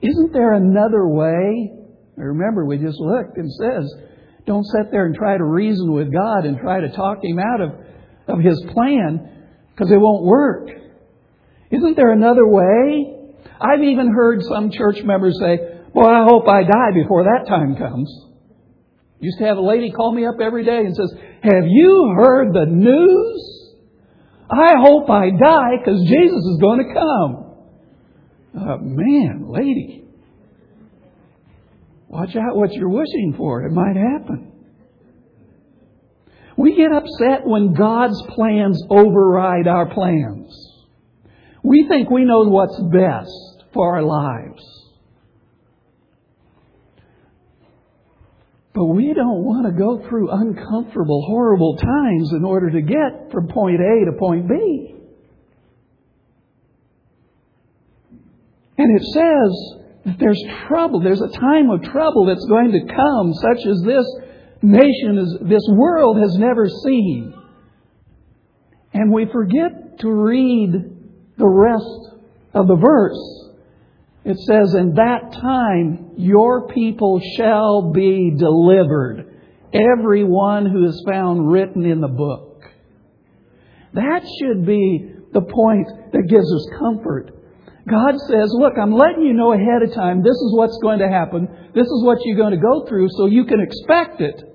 Isn't 0.02 0.34
there 0.34 0.54
another 0.54 1.08
way? 1.08 1.72
Remember, 2.16 2.66
we 2.66 2.78
just 2.78 3.00
looked 3.00 3.38
and 3.38 3.52
says, 3.52 3.92
don't 4.46 4.64
sit 4.66 4.92
there 4.92 5.08
and 5.08 5.16
try 5.16 5.38
to 5.38 5.44
reason 5.44 5.92
with 5.92 6.14
God 6.14 6.46
and 6.46 6.60
try 6.60 6.80
to 6.80 6.90
talk 6.90 7.24
Him 7.24 7.40
out 7.40 7.62
of, 7.62 7.70
of 8.28 8.40
His 8.40 8.64
plan 8.72 9.35
because 9.76 9.92
it 9.92 9.98
won't 9.98 10.24
work. 10.24 10.70
Isn't 11.70 11.96
there 11.96 12.12
another 12.12 12.48
way? 12.48 13.14
I've 13.60 13.84
even 13.84 14.12
heard 14.14 14.44
some 14.44 14.72
church 14.72 15.04
members 15.04 15.38
say, 15.40 15.60
Well, 15.94 16.08
I 16.08 16.24
hope 16.24 16.48
I 16.48 16.64
die 16.64 16.92
before 16.94 17.24
that 17.24 17.48
time 17.48 17.76
comes. 17.76 18.10
Used 19.20 19.40
to 19.40 19.46
have 19.46 19.58
a 19.58 19.62
lady 19.62 19.92
call 19.92 20.14
me 20.14 20.26
up 20.26 20.36
every 20.42 20.64
day 20.64 20.80
and 20.80 20.96
says, 20.96 21.14
Have 21.44 21.66
you 21.68 22.14
heard 22.16 22.54
the 22.54 22.66
news? 22.66 23.52
I 24.50 24.76
hope 24.78 25.10
I 25.10 25.32
die 25.32 25.72
because 25.84 26.02
Jesus 26.08 26.38
is 26.38 26.60
going 26.62 26.86
to 26.86 26.94
come. 26.94 27.46
Uh, 28.58 28.78
man, 28.80 29.48
lady. 29.50 30.06
Watch 32.08 32.36
out 32.36 32.56
what 32.56 32.72
you're 32.72 32.90
wishing 32.90 33.34
for. 33.38 33.66
It 33.66 33.72
might 33.72 33.96
happen. 33.96 34.52
We 36.58 36.76
get 36.76 36.92
upset 36.92 37.46
when 37.46 37.74
God's 37.74 38.22
plans 38.30 38.82
override 38.90 39.68
our 39.68 39.94
plans. 39.94 40.54
We 41.64 41.88
think 41.88 42.10
we 42.10 42.24
know 42.24 42.44
what's 42.44 42.80
best 42.92 43.64
for 43.74 43.96
our 43.96 44.04
lives. 44.04 44.64
But 48.74 48.86
we 48.86 49.14
don't 49.14 49.44
want 49.44 49.66
to 49.66 49.72
go 49.72 50.08
through 50.08 50.30
uncomfortable, 50.32 51.26
horrible 51.28 51.78
times 51.78 52.32
in 52.34 52.44
order 52.44 52.70
to 52.72 52.82
get 52.82 53.32
from 53.32 53.48
point 53.48 53.80
A 53.80 54.06
to 54.06 54.18
point 54.18 54.50
B. 54.50 54.96
And 58.78 59.00
it 59.00 59.04
says 59.06 59.80
that 60.06 60.20
there's 60.20 60.44
trouble, 60.68 61.00
there's 61.02 61.22
a 61.22 61.40
time 61.40 61.70
of 61.70 61.84
trouble 61.84 62.26
that's 62.26 62.46
going 62.46 62.74
to 62.74 62.94
come, 62.94 63.34
such 63.34 63.66
as 63.66 63.82
this 63.86 64.06
nation, 64.66 65.18
is, 65.18 65.38
this 65.42 65.68
world 65.70 66.18
has 66.18 66.36
never 66.38 66.68
seen. 66.68 67.34
And 68.94 69.12
we 69.12 69.26
forget 69.32 70.00
to 70.00 70.10
read 70.10 70.72
the 71.38 71.48
rest 71.48 72.16
of 72.54 72.68
the 72.68 72.76
verse, 72.76 73.52
it 74.24 74.38
says, 74.40 74.74
In 74.74 74.94
that 74.96 75.34
time 75.34 76.14
your 76.18 76.68
people 76.70 77.22
shall 77.38 77.92
be 77.92 78.34
delivered, 78.38 79.34
every 79.74 80.24
one 80.24 80.66
who 80.66 80.86
is 80.86 81.04
found 81.08 81.52
written 81.52 81.86
in 81.86 82.02
the 82.02 82.08
book. 82.08 82.64
That 83.94 84.22
should 84.40 84.66
be 84.66 85.12
the 85.34 85.42
point 85.42 85.88
that 86.12 86.28
gives 86.30 86.52
us 86.54 86.68
comfort. 86.80 87.32
God 87.90 88.16
says, 88.28 88.50
Look, 88.54 88.74
I'm 88.82 88.94
letting 88.94 89.24
you 89.24 89.34
know 89.34 89.54
ahead 89.54 89.84
of 89.84 89.94
time 89.94 90.24
this 90.24 90.36
is 90.36 90.54
what's 90.56 90.78
going 90.82 91.00
to 91.00 91.10
happen. 91.10 91.48
This 91.76 91.86
is 91.86 92.04
what 92.04 92.18
you're 92.24 92.38
going 92.38 92.54
to 92.54 92.58
go 92.58 92.86
through 92.88 93.10
so 93.12 93.28
you 93.28 93.46
can 93.46 93.60
expect 93.60 94.22
it. 94.22 94.55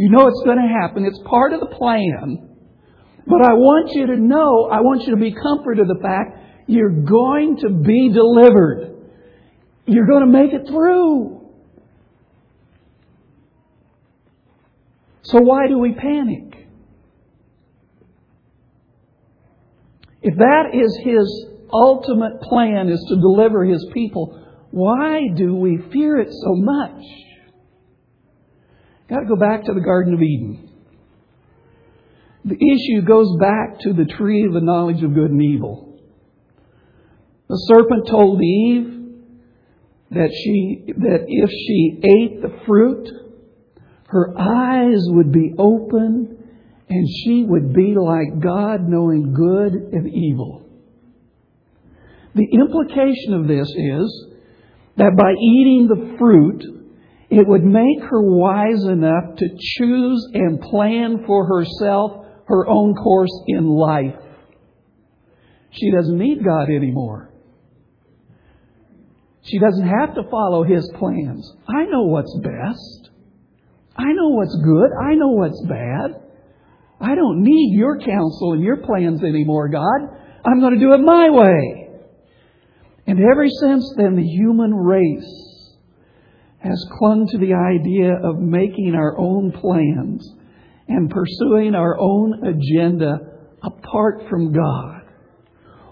You 0.00 0.08
know 0.08 0.28
it's 0.28 0.42
going 0.46 0.56
to 0.56 0.66
happen. 0.66 1.04
It's 1.04 1.20
part 1.28 1.52
of 1.52 1.60
the 1.60 1.66
plan. 1.66 2.56
But 3.26 3.42
I 3.46 3.52
want 3.52 3.90
you 3.92 4.06
to 4.06 4.16
know, 4.16 4.64
I 4.72 4.80
want 4.80 5.02
you 5.02 5.10
to 5.14 5.20
be 5.20 5.30
comforted 5.30 5.86
the 5.86 6.00
fact 6.00 6.38
you're 6.66 7.04
going 7.04 7.58
to 7.58 7.68
be 7.68 8.08
delivered. 8.08 8.96
You're 9.84 10.06
going 10.06 10.24
to 10.24 10.32
make 10.32 10.54
it 10.54 10.66
through. 10.68 11.52
So 15.24 15.38
why 15.42 15.68
do 15.68 15.76
we 15.78 15.92
panic? 15.92 16.66
If 20.22 20.34
that 20.36 20.70
is 20.72 20.98
His 21.04 21.46
ultimate 21.70 22.40
plan 22.40 22.88
is 22.88 23.04
to 23.10 23.16
deliver 23.16 23.66
His 23.66 23.86
people, 23.92 24.46
why 24.70 25.28
do 25.36 25.56
we 25.56 25.78
fear 25.92 26.18
it 26.18 26.28
so 26.30 26.54
much? 26.54 27.04
Got 29.10 29.20
to 29.20 29.26
go 29.26 29.36
back 29.36 29.64
to 29.64 29.74
the 29.74 29.80
Garden 29.80 30.14
of 30.14 30.22
Eden. 30.22 30.70
The 32.44 32.54
issue 32.54 33.04
goes 33.04 33.36
back 33.40 33.80
to 33.80 33.92
the 33.92 34.04
tree 34.04 34.46
of 34.46 34.52
the 34.52 34.60
knowledge 34.60 35.02
of 35.02 35.14
good 35.14 35.32
and 35.32 35.42
evil. 35.42 35.98
The 37.48 37.56
serpent 37.56 38.06
told 38.08 38.40
Eve 38.40 39.00
that 40.12 40.30
she 40.32 40.92
that 40.98 41.24
if 41.26 41.50
she 41.50 42.00
ate 42.04 42.40
the 42.40 42.64
fruit, 42.64 43.08
her 44.06 44.32
eyes 44.38 45.00
would 45.06 45.32
be 45.32 45.54
open 45.58 46.36
and 46.88 47.08
she 47.24 47.44
would 47.44 47.72
be 47.72 47.96
like 47.96 48.40
God, 48.40 48.88
knowing 48.88 49.34
good 49.34 49.72
and 49.74 50.08
evil. 50.08 50.68
The 52.36 52.46
implication 52.52 53.34
of 53.34 53.48
this 53.48 53.68
is 53.68 54.26
that 54.96 55.16
by 55.16 55.32
eating 55.32 55.88
the 55.88 56.16
fruit, 56.16 56.79
it 57.30 57.46
would 57.46 57.62
make 57.62 58.00
her 58.02 58.20
wise 58.20 58.84
enough 58.84 59.36
to 59.36 59.48
choose 59.56 60.28
and 60.34 60.60
plan 60.60 61.24
for 61.26 61.46
herself 61.46 62.26
her 62.46 62.66
own 62.66 62.94
course 62.94 63.44
in 63.46 63.68
life. 63.68 64.16
She 65.70 65.92
doesn't 65.92 66.18
need 66.18 66.44
God 66.44 66.68
anymore. 66.68 67.32
She 69.42 69.60
doesn't 69.60 69.86
have 69.86 70.16
to 70.16 70.24
follow 70.28 70.64
His 70.64 70.90
plans. 70.98 71.54
I 71.68 71.84
know 71.84 72.02
what's 72.06 72.36
best. 72.42 73.10
I 73.96 74.12
know 74.12 74.30
what's 74.30 74.56
good. 74.64 74.90
I 75.00 75.14
know 75.14 75.28
what's 75.28 75.64
bad. 75.68 76.22
I 77.00 77.14
don't 77.14 77.42
need 77.42 77.76
your 77.76 77.98
counsel 78.00 78.52
and 78.54 78.62
your 78.62 78.78
plans 78.78 79.22
anymore, 79.22 79.68
God. 79.68 80.18
I'm 80.44 80.60
going 80.60 80.74
to 80.74 80.80
do 80.80 80.92
it 80.92 80.98
my 80.98 81.30
way. 81.30 81.88
And 83.06 83.20
ever 83.20 83.46
since 83.60 83.94
then, 83.96 84.16
the 84.16 84.26
human 84.26 84.74
race 84.74 85.49
has 86.62 86.84
clung 86.98 87.26
to 87.28 87.38
the 87.38 87.54
idea 87.54 88.12
of 88.22 88.38
making 88.38 88.94
our 88.94 89.18
own 89.18 89.52
plans 89.52 90.34
and 90.88 91.10
pursuing 91.10 91.74
our 91.74 91.98
own 91.98 92.44
agenda 92.44 93.18
apart 93.62 94.22
from 94.28 94.52
God. 94.52 95.02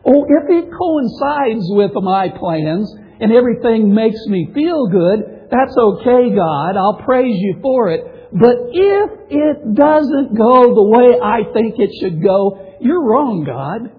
Oh, 0.05 0.25
if 0.25 0.45
it 0.49 0.71
coincides 0.71 1.65
with 1.71 1.93
my 1.95 2.29
plans 2.29 2.95
and 3.21 3.33
everything 3.33 3.95
makes 3.95 4.21
me 4.27 4.51
feel 4.55 4.87
good, 4.89 5.49
that's 5.51 5.77
okay, 5.77 6.35
God. 6.35 6.77
I'll 6.77 7.03
praise 7.05 7.37
you 7.39 7.59
for 7.63 7.91
it. 7.91 8.31
But 8.33 8.57
if 8.73 9.11
it 9.31 9.75
doesn't 9.75 10.37
go 10.37 10.75
the 10.75 10.85
way 10.85 11.19
I 11.21 11.51
think 11.53 11.77
it 11.79 11.91
should 12.01 12.23
go, 12.23 12.77
you're 12.81 13.03
wrong, 13.03 13.45
God. 13.45 13.98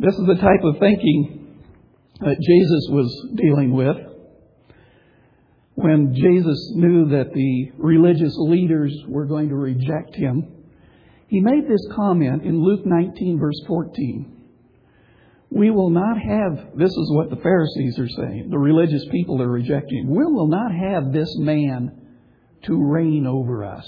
This 0.00 0.14
is 0.14 0.26
the 0.26 0.34
type 0.40 0.64
of 0.64 0.78
thinking 0.80 1.62
that 2.20 2.36
Jesus 2.40 2.88
was 2.90 3.28
dealing 3.36 3.72
with 3.72 3.96
when 5.74 6.14
Jesus 6.14 6.72
knew 6.74 7.08
that 7.10 7.32
the 7.32 7.72
religious 7.78 8.34
leaders 8.38 8.94
were 9.08 9.26
going 9.26 9.48
to 9.48 9.56
reject 9.56 10.14
him. 10.14 10.48
He 11.28 11.40
made 11.40 11.68
this 11.68 11.86
comment 11.94 12.44
in 12.44 12.62
Luke 12.62 12.82
19, 12.84 13.38
verse 13.38 13.60
14. 13.66 14.30
We 15.50 15.70
will 15.70 15.90
not 15.90 16.16
have, 16.18 16.76
this 16.76 16.90
is 16.90 17.12
what 17.12 17.30
the 17.30 17.42
Pharisees 17.42 17.98
are 17.98 18.08
saying, 18.08 18.48
the 18.50 18.58
religious 18.58 19.04
people 19.10 19.40
are 19.40 19.50
rejecting. 19.50 20.08
We 20.08 20.24
will 20.24 20.48
not 20.48 20.72
have 20.72 21.12
this 21.12 21.32
man 21.38 22.00
to 22.64 22.82
reign 22.82 23.26
over 23.26 23.64
us. 23.64 23.86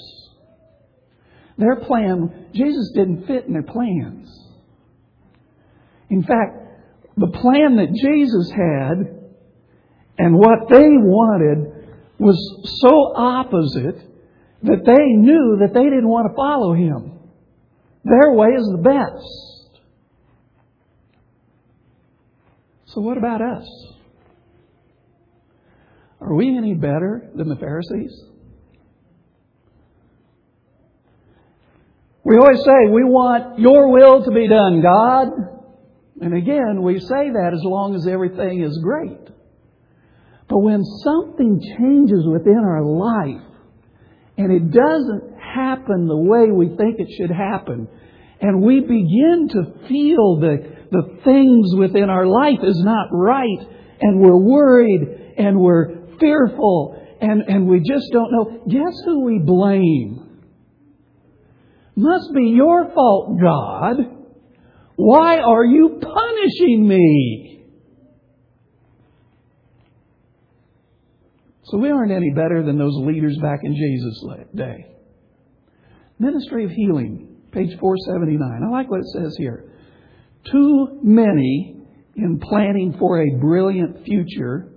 Their 1.58 1.76
plan 1.76 2.48
Jesus 2.52 2.92
didn't 2.94 3.26
fit 3.26 3.46
in 3.46 3.52
their 3.54 3.62
plans. 3.62 4.45
In 6.10 6.22
fact, 6.22 6.66
the 7.16 7.28
plan 7.28 7.76
that 7.76 7.92
Jesus 7.92 8.50
had 8.50 9.16
and 10.18 10.34
what 10.36 10.68
they 10.70 10.86
wanted 10.86 11.88
was 12.18 12.36
so 12.80 13.12
opposite 13.16 13.96
that 14.62 14.84
they 14.84 15.16
knew 15.16 15.58
that 15.60 15.74
they 15.74 15.84
didn't 15.84 16.08
want 16.08 16.30
to 16.30 16.36
follow 16.36 16.74
him. 16.74 17.18
Their 18.04 18.32
way 18.32 18.48
is 18.48 18.66
the 18.70 18.82
best. 18.82 19.82
So, 22.86 23.00
what 23.00 23.18
about 23.18 23.42
us? 23.42 23.68
Are 26.20 26.34
we 26.34 26.56
any 26.56 26.74
better 26.74 27.28
than 27.34 27.48
the 27.48 27.56
Pharisees? 27.56 28.24
We 32.24 32.36
always 32.38 32.58
say, 32.58 32.90
We 32.90 33.04
want 33.04 33.58
your 33.58 33.92
will 33.92 34.24
to 34.24 34.30
be 34.30 34.48
done, 34.48 34.80
God. 34.80 35.55
And 36.20 36.34
again, 36.34 36.82
we 36.82 36.98
say 36.98 37.30
that 37.30 37.50
as 37.52 37.60
long 37.62 37.94
as 37.94 38.06
everything 38.06 38.62
is 38.62 38.78
great. 38.82 39.20
But 40.48 40.58
when 40.58 40.82
something 40.84 41.60
changes 41.78 42.24
within 42.26 42.58
our 42.58 42.82
life 42.82 43.42
and 44.38 44.52
it 44.52 44.70
doesn't 44.70 45.38
happen 45.38 46.06
the 46.06 46.16
way 46.16 46.50
we 46.50 46.68
think 46.76 46.98
it 46.98 47.08
should 47.16 47.30
happen, 47.30 47.88
and 48.40 48.62
we 48.62 48.80
begin 48.80 49.48
to 49.52 49.88
feel 49.88 50.40
that 50.40 50.88
the 50.90 51.18
things 51.24 51.74
within 51.76 52.10
our 52.10 52.26
life 52.26 52.60
is 52.62 52.78
not 52.78 53.08
right, 53.10 53.68
and 54.00 54.20
we're 54.20 54.36
worried 54.36 55.34
and 55.38 55.58
we're 55.58 56.16
fearful 56.18 57.02
and, 57.20 57.42
and 57.48 57.66
we 57.66 57.78
just 57.78 58.12
don't 58.12 58.30
know, 58.30 58.62
guess 58.68 58.94
who 59.04 59.24
we 59.24 59.38
blame? 59.38 60.42
Must 61.96 62.34
be 62.34 62.48
your 62.54 62.90
fault, 62.92 63.40
God. 63.40 64.15
Why 64.96 65.38
are 65.38 65.64
you 65.64 66.00
punishing 66.00 66.88
me? 66.88 67.64
So 71.64 71.78
we 71.78 71.90
aren't 71.90 72.12
any 72.12 72.30
better 72.30 72.62
than 72.64 72.78
those 72.78 72.96
leaders 72.96 73.36
back 73.42 73.60
in 73.62 73.74
Jesus' 73.74 74.24
day. 74.54 74.86
Ministry 76.18 76.64
of 76.64 76.70
Healing, 76.70 77.36
page 77.52 77.76
479. 77.78 78.62
I 78.62 78.70
like 78.70 78.90
what 78.90 79.00
it 79.00 79.06
says 79.12 79.34
here. 79.38 79.72
Too 80.50 81.00
many 81.02 81.76
in 82.14 82.38
planning 82.38 82.96
for 82.98 83.20
a 83.20 83.38
brilliant 83.38 84.04
future 84.04 84.72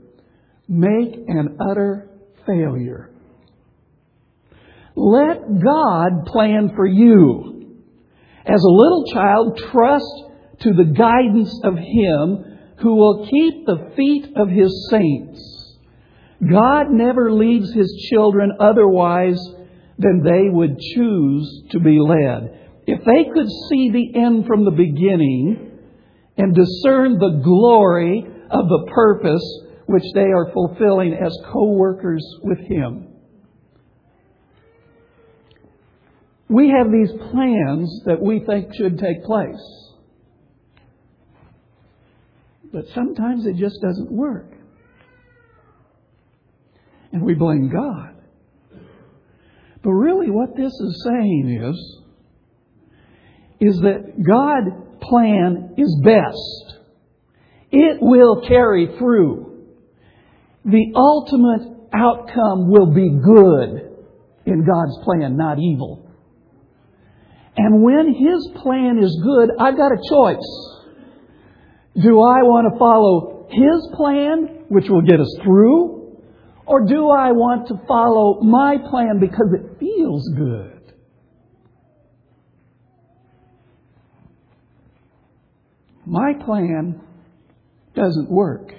make 0.68 1.16
an 1.28 1.58
utter 1.70 2.10
failure. 2.46 3.12
Let 4.96 5.64
God 5.64 6.26
plan 6.26 6.72
for 6.76 6.86
you. 6.86 7.59
As 8.50 8.64
a 8.64 8.72
little 8.72 9.06
child, 9.14 9.62
trust 9.72 10.24
to 10.62 10.74
the 10.74 10.92
guidance 10.98 11.54
of 11.64 11.76
Him 11.76 12.60
who 12.80 12.96
will 12.96 13.28
keep 13.30 13.66
the 13.66 13.92
feet 13.96 14.26
of 14.36 14.50
His 14.50 14.90
saints. 14.90 15.78
God 16.50 16.88
never 16.90 17.32
leads 17.32 17.72
His 17.72 18.08
children 18.10 18.54
otherwise 18.60 19.40
than 20.00 20.24
they 20.24 20.50
would 20.50 20.80
choose 20.80 21.64
to 21.72 21.80
be 21.80 22.00
led. 22.00 22.58
If 22.88 23.06
they 23.06 23.26
could 23.32 23.48
see 23.70 23.92
the 23.92 24.20
end 24.20 24.48
from 24.48 24.66
the 24.66 24.72
beginning 24.72 25.78
and 26.38 26.56
discern 26.56 27.20
the 27.20 27.42
glory 27.44 28.26
of 28.50 28.68
the 28.68 28.92
purpose 28.92 29.44
which 29.86 30.06
they 30.16 30.22
are 30.22 30.52
fulfilling 30.54 31.14
as 31.14 31.38
co-workers 31.52 32.26
with 32.42 32.60
Him. 32.60 33.09
We 36.50 36.70
have 36.70 36.92
these 36.92 37.12
plans 37.32 38.02
that 38.06 38.20
we 38.20 38.44
think 38.46 38.74
should 38.76 38.98
take 38.98 39.24
place. 39.24 39.96
But 42.74 42.86
sometimes 42.94 43.46
it 43.46 43.56
just 43.56 43.80
doesn't 43.82 44.12
work 44.12 44.52
and 47.12 47.24
we 47.24 47.34
blame 47.34 47.70
God. 47.70 48.16
But 49.82 49.92
really, 49.92 50.30
what 50.30 50.56
this 50.56 50.72
is 50.72 51.04
saying 51.06 51.62
is, 51.64 51.98
is 53.62 53.80
that 53.82 54.14
God's 54.22 55.00
plan 55.02 55.74
is 55.78 56.02
best. 56.04 56.80
It 57.72 57.98
will 58.02 58.42
carry 58.48 58.88
through. 58.98 59.68
The 60.66 60.92
ultimate 60.96 61.90
outcome 61.94 62.70
will 62.70 62.94
be 62.94 63.10
good 63.10 63.96
in 64.46 64.66
God's 64.66 64.98
plan, 65.04 65.38
not 65.38 65.60
evil. 65.60 66.09
And 67.62 67.84
when 67.84 68.14
His 68.14 68.50
plan 68.64 69.00
is 69.04 69.22
good, 69.22 69.50
I've 69.60 69.76
got 69.76 69.92
a 69.92 70.00
choice. 70.10 70.50
Do 72.02 72.22
I 72.22 72.40
want 72.48 72.72
to 72.72 72.80
follow 72.80 73.48
His 73.52 73.90
plan, 73.98 74.64
which 74.70 74.86
will 74.88 75.02
get 75.02 75.20
us 75.20 75.38
through, 75.44 76.22
or 76.66 76.86
do 76.86 77.10
I 77.10 77.34
want 77.34 77.68
to 77.68 77.74
follow 77.86 78.40
my 78.44 78.78
plan 78.90 79.20
because 79.20 79.48
it 79.54 79.78
feels 79.78 80.26
good? 80.38 80.94
My 86.06 86.36
plan 86.46 87.02
doesn't 87.94 88.32
work. 88.32 88.72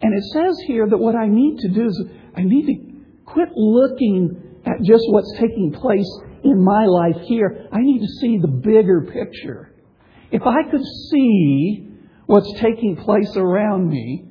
And 0.00 0.14
it 0.16 0.24
says 0.32 0.56
here 0.68 0.86
that 0.88 0.96
what 0.96 1.16
I 1.16 1.26
need 1.26 1.58
to 1.58 1.68
do 1.70 1.86
is 1.86 2.04
I 2.36 2.42
need 2.42 2.66
to 2.66 3.24
quit 3.24 3.48
looking 3.56 4.60
at 4.64 4.80
just 4.84 5.02
what's 5.08 5.32
taking 5.40 5.72
place 5.72 6.06
in 6.44 6.62
my 6.62 6.86
life 6.86 7.20
here. 7.26 7.66
I 7.72 7.78
need 7.80 8.00
to 8.00 8.12
see 8.20 8.38
the 8.38 8.48
bigger 8.48 9.02
picture. 9.12 9.74
If 10.30 10.42
I 10.42 10.70
could 10.70 10.84
see 11.10 11.88
what's 12.26 12.52
taking 12.60 12.96
place 12.96 13.36
around 13.36 13.88
me, 13.88 14.24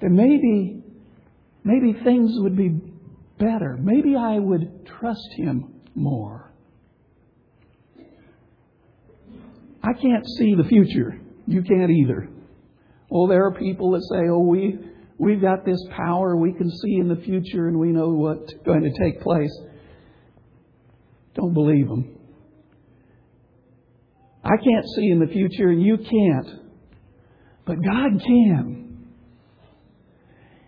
then 0.00 0.14
maybe, 0.14 0.82
maybe 1.64 1.98
things 2.04 2.32
would 2.36 2.56
be 2.56 2.80
better. 3.38 3.76
Maybe 3.78 4.14
I 4.16 4.38
would 4.38 4.86
trust 4.98 5.28
Him 5.36 5.82
more. 5.94 6.52
I 9.82 9.92
can't 9.92 10.26
see 10.38 10.54
the 10.54 10.64
future. 10.68 11.20
You 11.46 11.62
can't 11.62 11.90
either. 11.90 12.28
Well, 13.08 13.28
there 13.28 13.46
are 13.46 13.54
people 13.54 13.92
that 13.92 14.02
say, 14.02 14.28
oh, 14.28 14.40
we, 14.40 14.78
we've 15.18 15.40
got 15.40 15.64
this 15.64 15.82
power, 15.96 16.36
we 16.36 16.52
can 16.52 16.70
see 16.70 16.96
in 16.96 17.08
the 17.08 17.16
future 17.16 17.68
and 17.68 17.78
we 17.78 17.88
know 17.88 18.08
what's 18.10 18.52
going 18.64 18.82
to 18.82 18.92
take 18.98 19.20
place. 19.22 19.56
Don't 21.34 21.54
believe 21.54 21.88
them. 21.88 22.16
I 24.44 24.56
can't 24.56 24.86
see 24.94 25.08
in 25.10 25.18
the 25.18 25.26
future 25.26 25.68
and 25.68 25.82
you 25.82 25.98
can't. 25.98 26.62
But 27.66 27.82
God 27.82 28.22
can. 28.24 28.86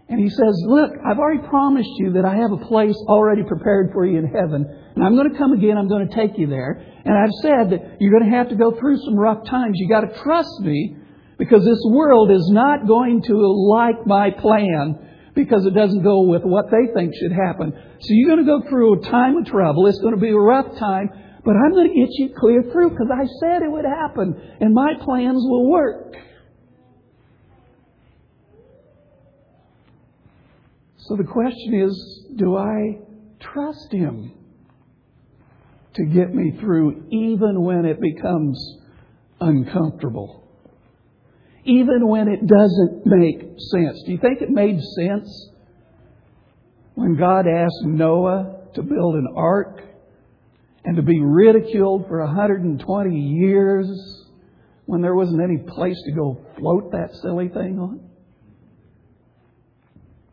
And 0.08 0.18
he 0.18 0.30
says, 0.30 0.62
Look, 0.66 0.92
I've 1.06 1.18
already 1.18 1.46
promised 1.46 1.90
you 1.98 2.14
that 2.14 2.24
I 2.24 2.34
have 2.36 2.50
a 2.50 2.64
place 2.66 2.96
already 3.06 3.42
prepared 3.44 3.90
for 3.92 4.06
you 4.06 4.18
in 4.18 4.26
heaven. 4.26 4.64
And 4.96 5.04
I'm 5.04 5.14
going 5.14 5.30
to 5.30 5.38
come 5.38 5.52
again. 5.52 5.76
I'm 5.76 5.88
going 5.88 6.08
to 6.08 6.14
take 6.14 6.38
you 6.38 6.48
there. 6.48 6.82
And 7.04 7.14
I've 7.16 7.32
said 7.42 7.70
that 7.70 7.98
you're 8.00 8.10
going 8.10 8.28
to 8.28 8.36
have 8.36 8.48
to 8.48 8.56
go 8.56 8.72
through 8.78 8.98
some 9.04 9.16
rough 9.16 9.46
times. 9.46 9.74
You've 9.76 9.90
got 9.90 10.00
to 10.00 10.22
trust 10.22 10.60
me 10.60 10.96
because 11.38 11.64
this 11.64 11.80
world 11.86 12.30
is 12.30 12.50
not 12.50 12.86
going 12.86 13.22
to 13.22 13.36
like 13.70 14.06
my 14.06 14.30
plan 14.30 14.98
because 15.34 15.64
it 15.64 15.74
doesn't 15.74 16.02
go 16.02 16.22
with 16.22 16.42
what 16.42 16.66
they 16.70 16.92
think 16.92 17.14
should 17.14 17.32
happen. 17.32 17.72
So 17.72 18.08
you're 18.10 18.34
going 18.34 18.44
to 18.44 18.60
go 18.60 18.68
through 18.68 19.00
a 19.00 19.02
time 19.04 19.36
of 19.36 19.46
trouble. 19.46 19.86
It's 19.86 20.00
going 20.00 20.14
to 20.14 20.20
be 20.20 20.30
a 20.30 20.36
rough 20.36 20.76
time. 20.78 21.10
But 21.44 21.54
I'm 21.54 21.70
going 21.70 21.88
to 21.88 21.94
get 21.94 22.08
you 22.18 22.34
clear 22.36 22.62
through 22.72 22.90
because 22.90 23.06
I 23.12 23.24
said 23.40 23.62
it 23.62 23.70
would 23.70 23.84
happen. 23.84 24.34
And 24.60 24.74
my 24.74 24.94
plans 25.00 25.40
will 25.46 25.70
work. 25.70 26.16
So 30.96 31.16
the 31.16 31.24
question 31.24 31.74
is 31.74 32.24
do 32.36 32.56
I 32.56 32.98
trust 33.40 33.92
Him 33.92 34.32
to 35.94 36.04
get 36.04 36.34
me 36.34 36.58
through 36.60 37.06
even 37.10 37.62
when 37.62 37.84
it 37.84 38.00
becomes 38.00 38.58
uncomfortable? 39.40 40.47
Even 41.68 42.08
when 42.08 42.28
it 42.28 42.46
doesn't 42.46 43.02
make 43.04 43.40
sense. 43.42 44.02
Do 44.06 44.12
you 44.12 44.18
think 44.18 44.40
it 44.40 44.48
made 44.48 44.80
sense 44.80 45.50
when 46.94 47.14
God 47.16 47.46
asked 47.46 47.82
Noah 47.84 48.56
to 48.74 48.82
build 48.82 49.16
an 49.16 49.28
ark 49.36 49.82
and 50.86 50.96
to 50.96 51.02
be 51.02 51.20
ridiculed 51.20 52.06
for 52.08 52.24
120 52.24 53.14
years 53.14 54.24
when 54.86 55.02
there 55.02 55.14
wasn't 55.14 55.42
any 55.42 55.58
place 55.58 56.00
to 56.06 56.12
go 56.12 56.40
float 56.56 56.92
that 56.92 57.14
silly 57.16 57.48
thing 57.48 57.78
on? 57.78 58.00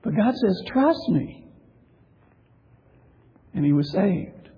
But 0.04 0.15
God 0.15 0.36
says, 0.36 0.63
Trust 0.67 1.10
me. 1.10 1.48
And 3.54 3.65
he 3.65 3.74
was 3.74 3.91
saved. 3.91 4.50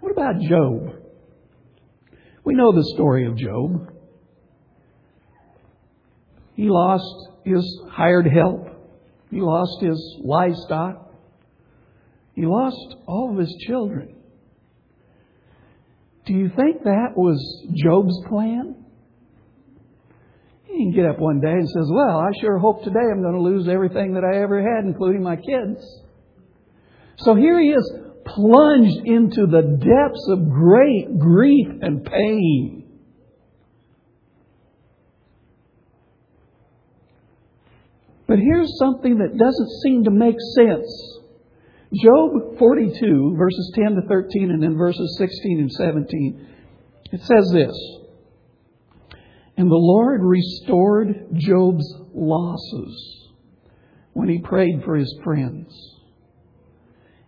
What 0.00 0.10
about 0.10 0.40
Job? 0.40 1.02
We 2.42 2.54
know 2.54 2.72
the 2.72 2.92
story 2.94 3.26
of 3.26 3.36
Job. 3.36 3.95
He 6.56 6.68
lost 6.70 7.28
his 7.44 7.80
hired 7.90 8.26
help. 8.26 8.66
He 9.30 9.40
lost 9.40 9.82
his 9.82 10.16
livestock. 10.24 11.12
He 12.34 12.46
lost 12.46 12.96
all 13.06 13.32
of 13.32 13.38
his 13.38 13.54
children. 13.66 14.14
Do 16.24 16.32
you 16.32 16.50
think 16.56 16.82
that 16.84 17.12
was 17.14 17.38
Job's 17.74 18.18
plan? 18.28 18.74
He 20.64 20.76
can 20.78 20.92
get 20.92 21.06
up 21.06 21.18
one 21.18 21.40
day 21.40 21.52
and 21.52 21.68
says, 21.68 21.88
Well, 21.90 22.18
I 22.18 22.30
sure 22.40 22.58
hope 22.58 22.82
today 22.82 23.00
I'm 23.00 23.22
going 23.22 23.34
to 23.34 23.40
lose 23.40 23.68
everything 23.68 24.14
that 24.14 24.24
I 24.24 24.42
ever 24.42 24.60
had, 24.60 24.84
including 24.86 25.22
my 25.22 25.36
kids. 25.36 25.80
So 27.18 27.34
here 27.34 27.60
he 27.60 27.68
is, 27.68 27.92
plunged 28.24 29.06
into 29.06 29.46
the 29.46 29.62
depths 29.62 30.26
of 30.30 30.50
great 30.50 31.18
grief 31.18 31.68
and 31.82 32.04
pain. 32.04 32.85
But 38.26 38.38
here's 38.38 38.78
something 38.78 39.18
that 39.18 39.38
doesn't 39.38 39.70
seem 39.82 40.04
to 40.04 40.10
make 40.10 40.36
sense. 40.56 41.16
Job 41.94 42.58
42, 42.58 43.36
verses 43.38 43.72
10 43.74 43.94
to 43.94 44.02
13, 44.08 44.50
and 44.50 44.62
then 44.62 44.76
verses 44.76 45.16
16 45.18 45.60
and 45.60 45.72
17. 45.72 46.48
It 47.12 47.20
says 47.22 47.50
this 47.52 47.76
And 49.56 49.70
the 49.70 49.76
Lord 49.76 50.20
restored 50.22 51.28
Job's 51.34 51.94
losses 52.12 53.28
when 54.12 54.28
he 54.28 54.40
prayed 54.40 54.82
for 54.84 54.96
his 54.96 55.14
friends. 55.22 55.72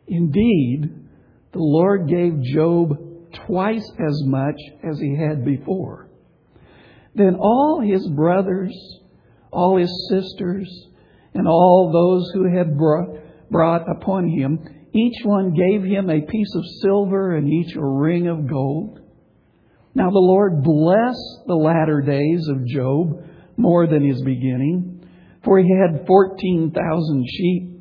Indeed, 0.08 0.90
the 1.52 1.58
Lord 1.58 2.08
gave 2.08 2.42
Job 2.42 2.96
twice 3.46 3.88
as 3.98 4.22
much 4.24 4.56
as 4.82 4.98
he 4.98 5.16
had 5.16 5.44
before. 5.44 6.08
Then 7.14 7.37
all 7.37 7.80
his 7.80 8.06
brothers, 8.08 8.72
all 9.52 9.76
his 9.76 10.08
sisters, 10.11 10.68
and 11.34 11.46
all 11.46 11.90
those 11.92 12.30
who 12.32 12.56
had 12.56 12.76
brought 12.76 13.90
upon 13.90 14.28
him, 14.28 14.58
each 14.92 15.24
one 15.24 15.54
gave 15.54 15.82
him 15.82 16.11
a 16.11 16.20
piece 16.20 16.54
of 16.54 16.64
silver 16.82 17.37
and 17.37 17.48
each 17.48 17.76
a 17.76 17.84
ring 17.84 18.26
of 18.26 18.48
gold. 18.48 19.00
Now 19.94 20.11
the 20.11 20.18
Lord 20.18 20.62
blessed 20.62 21.46
the 21.46 21.54
latter 21.54 22.00
days 22.02 22.48
of 22.48 22.66
Job 22.66 23.24
more 23.56 23.87
than 23.87 24.06
his 24.06 24.22
beginning, 24.22 25.06
for 25.44 25.58
he 25.58 25.70
had 25.70 26.06
14,000 26.06 27.26
sheep 27.28 27.78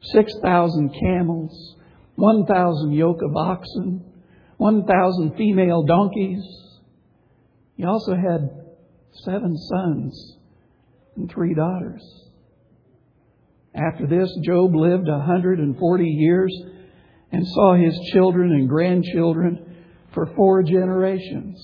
6,000 0.00 0.90
camels, 1.00 1.76
1,000 2.14 2.92
yoke 2.92 3.20
of 3.22 3.36
oxen, 3.36 4.04
1,000 4.58 5.36
female 5.36 5.82
donkeys. 5.82 6.42
He 7.76 7.84
also 7.84 8.14
had 8.14 8.50
seven 9.24 9.56
sons 9.56 10.37
and 11.18 11.30
three 11.30 11.54
daughters. 11.54 12.02
After 13.74 14.06
this, 14.06 14.30
Job 14.42 14.74
lived 14.74 15.06
140 15.06 16.04
years 16.04 16.62
and 17.30 17.46
saw 17.46 17.74
his 17.74 17.98
children 18.12 18.52
and 18.52 18.68
grandchildren 18.68 19.84
for 20.14 20.26
four 20.34 20.62
generations. 20.62 21.62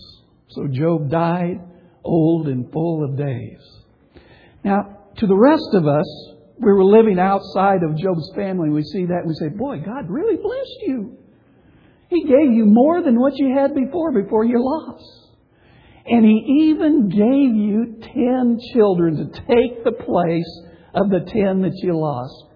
So 0.48 0.66
Job 0.68 1.10
died 1.10 1.60
old 2.04 2.48
and 2.48 2.70
full 2.70 3.04
of 3.04 3.16
days. 3.16 3.58
Now, 4.62 4.98
to 5.16 5.26
the 5.26 5.36
rest 5.36 5.68
of 5.72 5.86
us, 5.86 6.06
we 6.58 6.72
were 6.72 6.84
living 6.84 7.18
outside 7.18 7.82
of 7.82 7.96
Job's 7.96 8.30
family, 8.36 8.70
we 8.70 8.82
see 8.82 9.06
that 9.06 9.24
and 9.24 9.28
we 9.28 9.34
say, 9.34 9.48
Boy, 9.48 9.78
God 9.78 10.08
really 10.08 10.36
blessed 10.36 10.82
you. 10.82 11.18
He 12.10 12.22
gave 12.24 12.52
you 12.52 12.64
more 12.66 13.02
than 13.02 13.18
what 13.18 13.36
you 13.36 13.56
had 13.56 13.74
before, 13.74 14.12
before 14.12 14.44
you 14.44 14.62
lost. 14.62 15.13
And 16.06 16.24
He 16.24 16.70
even 16.70 17.08
gave 17.08 17.54
you 17.54 17.96
ten 18.02 18.58
children 18.72 19.16
to 19.16 19.40
take 19.40 19.84
the 19.84 19.92
place 19.92 20.60
of 20.94 21.10
the 21.10 21.20
ten 21.30 21.62
that 21.62 21.74
you 21.82 21.98
lost. 21.98 22.46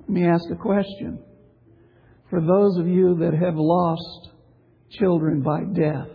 Let 0.00 0.08
me 0.08 0.26
ask 0.26 0.44
a 0.50 0.56
question. 0.56 1.18
For 2.30 2.40
those 2.40 2.78
of 2.78 2.86
you 2.86 3.16
that 3.20 3.34
have 3.34 3.54
lost 3.56 4.30
children 4.90 5.42
by 5.42 5.60
death, 5.74 6.08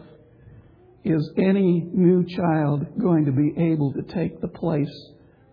is 1.04 1.32
any 1.38 1.90
new 1.94 2.26
child 2.26 2.86
going 3.00 3.26
to 3.26 3.32
be 3.32 3.54
able 3.72 3.94
to 3.94 4.02
take 4.14 4.42
the 4.42 4.48
place 4.48 5.12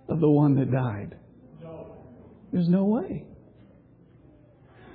of 0.09 0.21
the 0.21 0.31
one 0.31 0.55
that 0.57 0.71
died? 0.71 1.17
There's 2.53 2.69
no 2.69 2.85
way. 2.85 3.25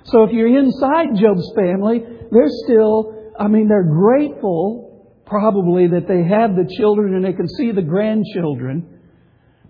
So 0.04 0.24
if 0.24 0.32
you're 0.32 0.58
inside 0.58 1.14
Job's 1.14 1.52
family, 1.54 2.02
they're 2.30 2.48
still, 2.64 3.32
I 3.38 3.48
mean, 3.48 3.68
they're 3.68 3.84
grateful 3.84 4.91
probably 5.26 5.88
that 5.88 6.08
they 6.08 6.24
have 6.24 6.56
the 6.56 6.68
children 6.76 7.14
and 7.14 7.24
they 7.24 7.32
can 7.32 7.48
see 7.48 7.72
the 7.72 7.82
grandchildren, 7.82 9.00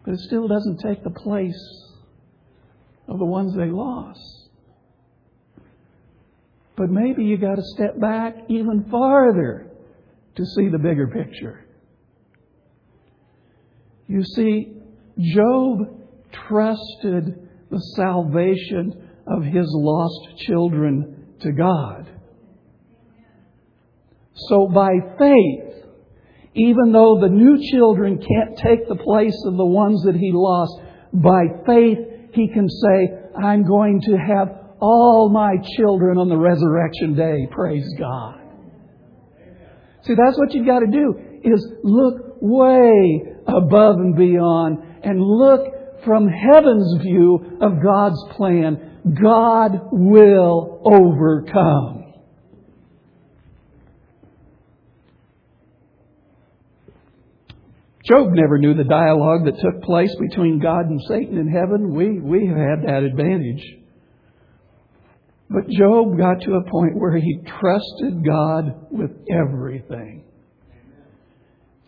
but 0.05 0.15
it 0.15 0.21
still 0.21 0.49
doesn't 0.49 0.79
take 0.79 1.03
the 1.05 1.11
place 1.11 1.93
of 3.09 3.19
the 3.19 3.25
ones 3.25 3.55
they 3.57 3.71
lost. 3.71 4.49
But 6.77 6.91
maybe 6.91 7.25
you 7.25 7.37
got 7.37 7.57
to 7.57 7.63
step 7.75 8.01
back 8.01 8.35
even 8.49 8.87
farther 8.91 9.71
to 10.37 10.45
see 10.45 10.69
the 10.69 10.79
bigger 10.79 11.09
picture. 11.09 11.67
You 14.09 14.25
see, 14.25 14.73
Job 15.19 15.79
trusted 16.49 17.49
the 17.71 17.79
salvation 17.97 19.09
of 19.27 19.45
his 19.45 19.67
lost 19.69 20.39
children 20.39 21.35
to 21.41 21.53
God. 21.53 22.12
So 24.35 24.67
by 24.67 24.93
faith, 25.19 25.85
even 26.55 26.93
though 26.93 27.19
the 27.21 27.29
new 27.29 27.59
children 27.71 28.19
can't 28.19 28.59
take 28.59 28.89
the 28.89 28.97
place 28.97 29.37
of 29.47 29.57
the 29.57 29.65
ones 29.65 30.03
that 30.05 30.17
he 30.17 30.33
lost, 30.33 30.81
by 31.13 31.45
faith 31.67 31.99
he 32.33 32.49
can 32.49 32.69
say, 32.69 33.09
I'm 33.43 33.67
going 33.67 34.01
to 34.03 34.17
have 34.17 34.49
all 34.81 35.31
my 35.31 35.57
children 35.77 36.19
on 36.19 36.29
the 36.29 36.37
resurrection 36.37 37.15
day. 37.15 37.47
Praise 37.51 37.89
God. 37.99 38.41
See, 40.03 40.15
that's 40.15 40.37
what 40.37 40.53
you've 40.53 40.67
got 40.67 40.81
to 40.81 40.87
do, 40.89 41.15
is 41.45 41.65
look 41.85 42.37
way 42.41 43.23
above 43.47 43.97
and 43.97 44.17
beyond 44.17 44.79
and 45.05 45.21
look 45.21 46.05
from 46.05 46.27
heaven's 46.27 47.01
view 47.03 47.59
of 47.61 47.83
God's 47.83 48.21
plan, 48.37 48.99
God 49.23 49.89
will 49.93 50.83
overcome. 50.85 52.02
Job 58.05 58.29
never 58.33 58.59
knew 58.59 58.75
the 58.75 58.85
dialogue 58.85 59.45
that 59.45 59.61
took 59.61 59.83
place 59.83 60.15
between 60.17 60.59
God 60.59 60.87
and 60.87 61.01
Satan 61.07 61.39
in 61.39 61.49
heaven. 61.49 61.95
We, 61.95 62.19
we 62.19 62.47
have 62.49 62.57
had 62.57 62.87
that 62.87 63.03
advantage. 63.05 63.63
But 65.49 65.69
Job 65.69 66.19
got 66.19 66.41
to 66.43 66.55
a 66.55 66.71
point 66.71 66.97
where 66.97 67.17
he 67.17 67.39
trusted 67.61 68.25
God 68.25 68.87
with 68.91 69.11
everything. 69.31 70.25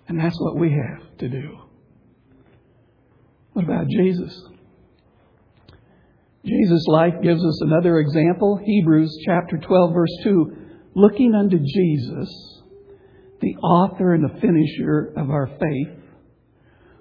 And 0.07 0.20
that's 0.20 0.38
what 0.38 0.57
we 0.57 0.70
have 0.70 1.18
to 1.18 1.29
do. 1.29 1.59
What 3.55 3.64
about 3.64 3.88
Jesus? 3.88 4.48
Jesus' 6.44 6.85
life 6.88 7.14
gives 7.22 7.42
us 7.42 7.61
another 7.62 7.98
example. 7.98 8.61
Hebrews 8.62 9.16
chapter 9.24 9.57
12, 9.57 9.94
verse 9.94 10.16
2. 10.24 10.57
Looking 10.94 11.35
unto 11.35 11.59
Jesus, 11.59 12.61
the 13.40 13.57
author 13.57 14.14
and 14.14 14.22
the 14.22 14.40
finisher 14.40 15.12
of 15.16 15.31
our 15.31 15.46
faith, 15.46 16.04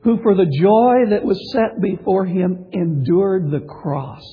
who 0.04 0.22
for 0.22 0.36
the 0.36 0.46
joy 0.46 1.10
that 1.10 1.24
was 1.24 1.52
set 1.54 1.82
before 1.82 2.26
him 2.26 2.66
endured 2.72 3.52
the 3.52 3.62
cross, 3.62 4.24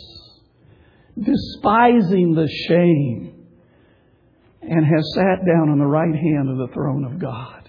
despising 1.17 2.35
the 2.35 2.49
shame, 2.69 3.47
and 4.63 4.85
has 4.85 5.13
sat 5.15 5.45
down 5.47 5.71
on 5.71 5.79
the 5.79 5.87
right 5.87 6.15
hand 6.15 6.51
of 6.51 6.59
the 6.59 6.75
throne 6.75 7.05
of 7.05 7.19
God. 7.19 7.69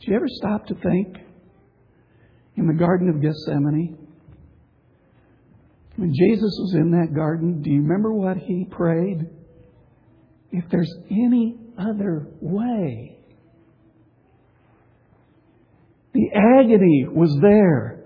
Did 0.00 0.08
you 0.08 0.16
ever 0.16 0.28
stop 0.28 0.66
to 0.66 0.74
think 0.74 1.16
in 2.56 2.66
the 2.66 2.74
Garden 2.74 3.08
of 3.08 3.20
Gethsemane. 3.20 3.98
When 5.96 6.12
Jesus 6.12 6.56
was 6.58 6.74
in 6.74 6.90
that 6.90 7.14
garden, 7.14 7.62
do 7.62 7.70
you 7.70 7.82
remember 7.82 8.12
what 8.12 8.36
he 8.36 8.66
prayed? 8.70 9.28
If 10.50 10.64
there's 10.70 10.92
any 11.10 11.56
other 11.78 12.28
way. 12.40 13.13
The 16.14 16.30
agony 16.32 17.06
was 17.10 17.36
there. 17.42 18.04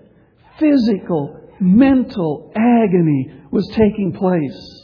Physical, 0.59 1.39
mental 1.59 2.51
agony 2.55 3.31
was 3.51 3.67
taking 3.69 4.13
place. 4.13 4.79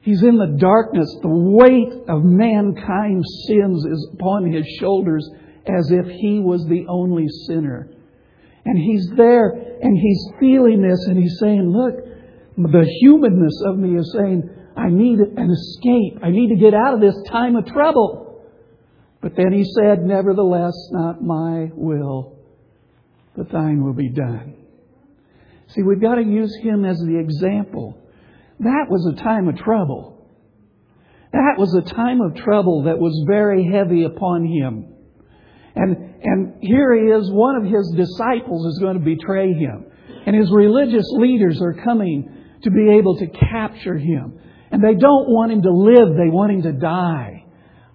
He's 0.00 0.22
in 0.22 0.36
the 0.36 0.56
darkness. 0.58 1.08
The 1.22 1.28
weight 1.28 2.08
of 2.08 2.22
mankind's 2.22 3.26
sins 3.48 3.84
is 3.86 4.10
upon 4.14 4.52
his 4.52 4.66
shoulders 4.78 5.28
as 5.66 5.90
if 5.90 6.06
he 6.06 6.40
was 6.40 6.64
the 6.68 6.86
only 6.88 7.26
sinner. 7.46 7.88
And 8.64 8.78
he's 8.78 9.08
there 9.16 9.50
and 9.50 9.96
he's 9.96 10.28
feeling 10.40 10.82
this 10.82 11.06
and 11.06 11.18
he's 11.18 11.38
saying, 11.40 11.70
Look, 11.70 11.94
the 12.56 12.86
humanness 13.00 13.62
of 13.66 13.78
me 13.78 13.98
is 13.98 14.12
saying, 14.16 14.48
I 14.76 14.88
need 14.90 15.18
an 15.18 15.50
escape. 15.50 16.20
I 16.22 16.30
need 16.30 16.48
to 16.48 16.56
get 16.56 16.74
out 16.74 16.94
of 16.94 17.00
this 17.00 17.16
time 17.30 17.56
of 17.56 17.66
trouble. 17.66 18.25
But 19.26 19.34
then 19.34 19.52
he 19.52 19.64
said, 19.64 20.04
Nevertheless, 20.04 20.74
not 20.92 21.20
my 21.20 21.68
will, 21.74 22.38
but 23.36 23.50
thine 23.50 23.82
will 23.82 23.92
be 23.92 24.08
done. 24.08 24.54
See, 25.66 25.82
we've 25.82 26.00
got 26.00 26.14
to 26.14 26.22
use 26.22 26.56
him 26.62 26.84
as 26.84 26.96
the 27.00 27.18
example. 27.18 27.98
That 28.60 28.86
was 28.88 29.04
a 29.12 29.20
time 29.20 29.48
of 29.48 29.56
trouble. 29.56 30.30
That 31.32 31.56
was 31.58 31.74
a 31.74 31.92
time 31.92 32.20
of 32.20 32.36
trouble 32.36 32.84
that 32.84 33.00
was 33.00 33.24
very 33.26 33.68
heavy 33.68 34.04
upon 34.04 34.46
him. 34.46 34.94
And, 35.74 36.14
and 36.22 36.62
here 36.62 36.94
he 36.94 37.10
is, 37.10 37.28
one 37.28 37.56
of 37.56 37.64
his 37.64 37.92
disciples 37.96 38.74
is 38.74 38.78
going 38.78 38.96
to 38.96 39.04
betray 39.04 39.52
him. 39.52 39.86
And 40.24 40.36
his 40.36 40.52
religious 40.52 41.10
leaders 41.18 41.60
are 41.60 41.74
coming 41.82 42.32
to 42.62 42.70
be 42.70 42.90
able 42.96 43.16
to 43.16 43.26
capture 43.26 43.98
him. 43.98 44.38
And 44.70 44.84
they 44.84 44.94
don't 44.94 45.28
want 45.28 45.50
him 45.50 45.62
to 45.62 45.72
live, 45.72 46.16
they 46.16 46.30
want 46.30 46.52
him 46.52 46.62
to 46.62 46.72
die. 46.74 47.35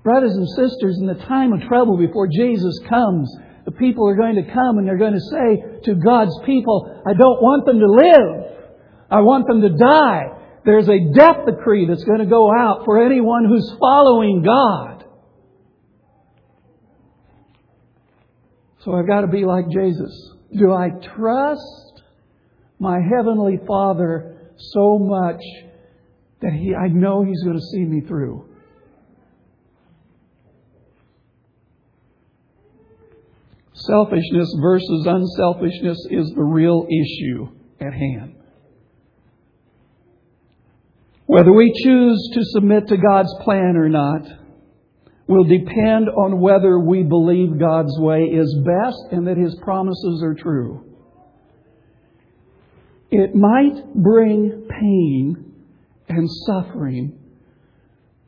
Brothers 0.03 0.33
and 0.33 0.47
sisters, 0.49 0.97
in 0.99 1.05
the 1.05 1.25
time 1.25 1.53
of 1.53 1.61
trouble 1.61 1.97
before 1.97 2.27
Jesus 2.27 2.79
comes, 2.89 3.35
the 3.65 3.71
people 3.71 4.07
are 4.07 4.15
going 4.15 4.35
to 4.35 4.51
come 4.51 4.77
and 4.77 4.87
they're 4.87 4.97
going 4.97 5.13
to 5.13 5.19
say 5.19 5.81
to 5.85 5.95
God's 5.95 6.33
people, 6.45 7.03
I 7.05 7.13
don't 7.13 7.41
want 7.41 7.65
them 7.65 7.79
to 7.79 7.85
live. 7.85 8.51
I 9.11 9.21
want 9.21 9.45
them 9.47 9.61
to 9.61 9.69
die. 9.77 10.23
There's 10.65 10.89
a 10.89 11.13
death 11.13 11.45
decree 11.45 11.85
that's 11.87 12.03
going 12.03 12.19
to 12.19 12.25
go 12.25 12.51
out 12.51 12.85
for 12.85 13.03
anyone 13.03 13.45
who's 13.45 13.75
following 13.79 14.43
God. 14.43 15.05
So 18.83 18.93
I've 18.93 19.07
got 19.07 19.21
to 19.21 19.27
be 19.27 19.45
like 19.45 19.69
Jesus. 19.69 20.31
Do 20.57 20.73
I 20.73 20.89
trust 21.15 22.01
my 22.79 22.97
Heavenly 22.99 23.59
Father 23.67 24.51
so 24.57 24.97
much 24.97 25.41
that 26.41 26.53
he, 26.53 26.73
I 26.73 26.87
know 26.87 27.23
He's 27.23 27.43
going 27.43 27.57
to 27.57 27.65
see 27.71 27.85
me 27.85 28.01
through? 28.01 28.50
Selfishness 33.87 34.53
versus 34.61 35.05
unselfishness 35.07 35.97
is 36.09 36.31
the 36.35 36.43
real 36.43 36.87
issue 36.89 37.47
at 37.79 37.93
hand. 37.93 38.35
Whether 41.25 41.53
we 41.53 41.71
choose 41.83 42.29
to 42.33 42.41
submit 42.43 42.87
to 42.89 42.97
God's 42.97 43.33
plan 43.43 43.77
or 43.77 43.89
not 43.89 44.23
will 45.27 45.45
depend 45.45 46.09
on 46.09 46.41
whether 46.41 46.77
we 46.77 47.03
believe 47.03 47.57
God's 47.57 47.97
way 47.99 48.23
is 48.23 48.53
best 48.65 49.13
and 49.13 49.27
that 49.27 49.37
His 49.37 49.55
promises 49.61 50.21
are 50.23 50.33
true. 50.33 50.83
It 53.09 53.33
might 53.33 53.93
bring 53.95 54.67
pain 54.69 55.53
and 56.09 56.29
suffering, 56.45 57.17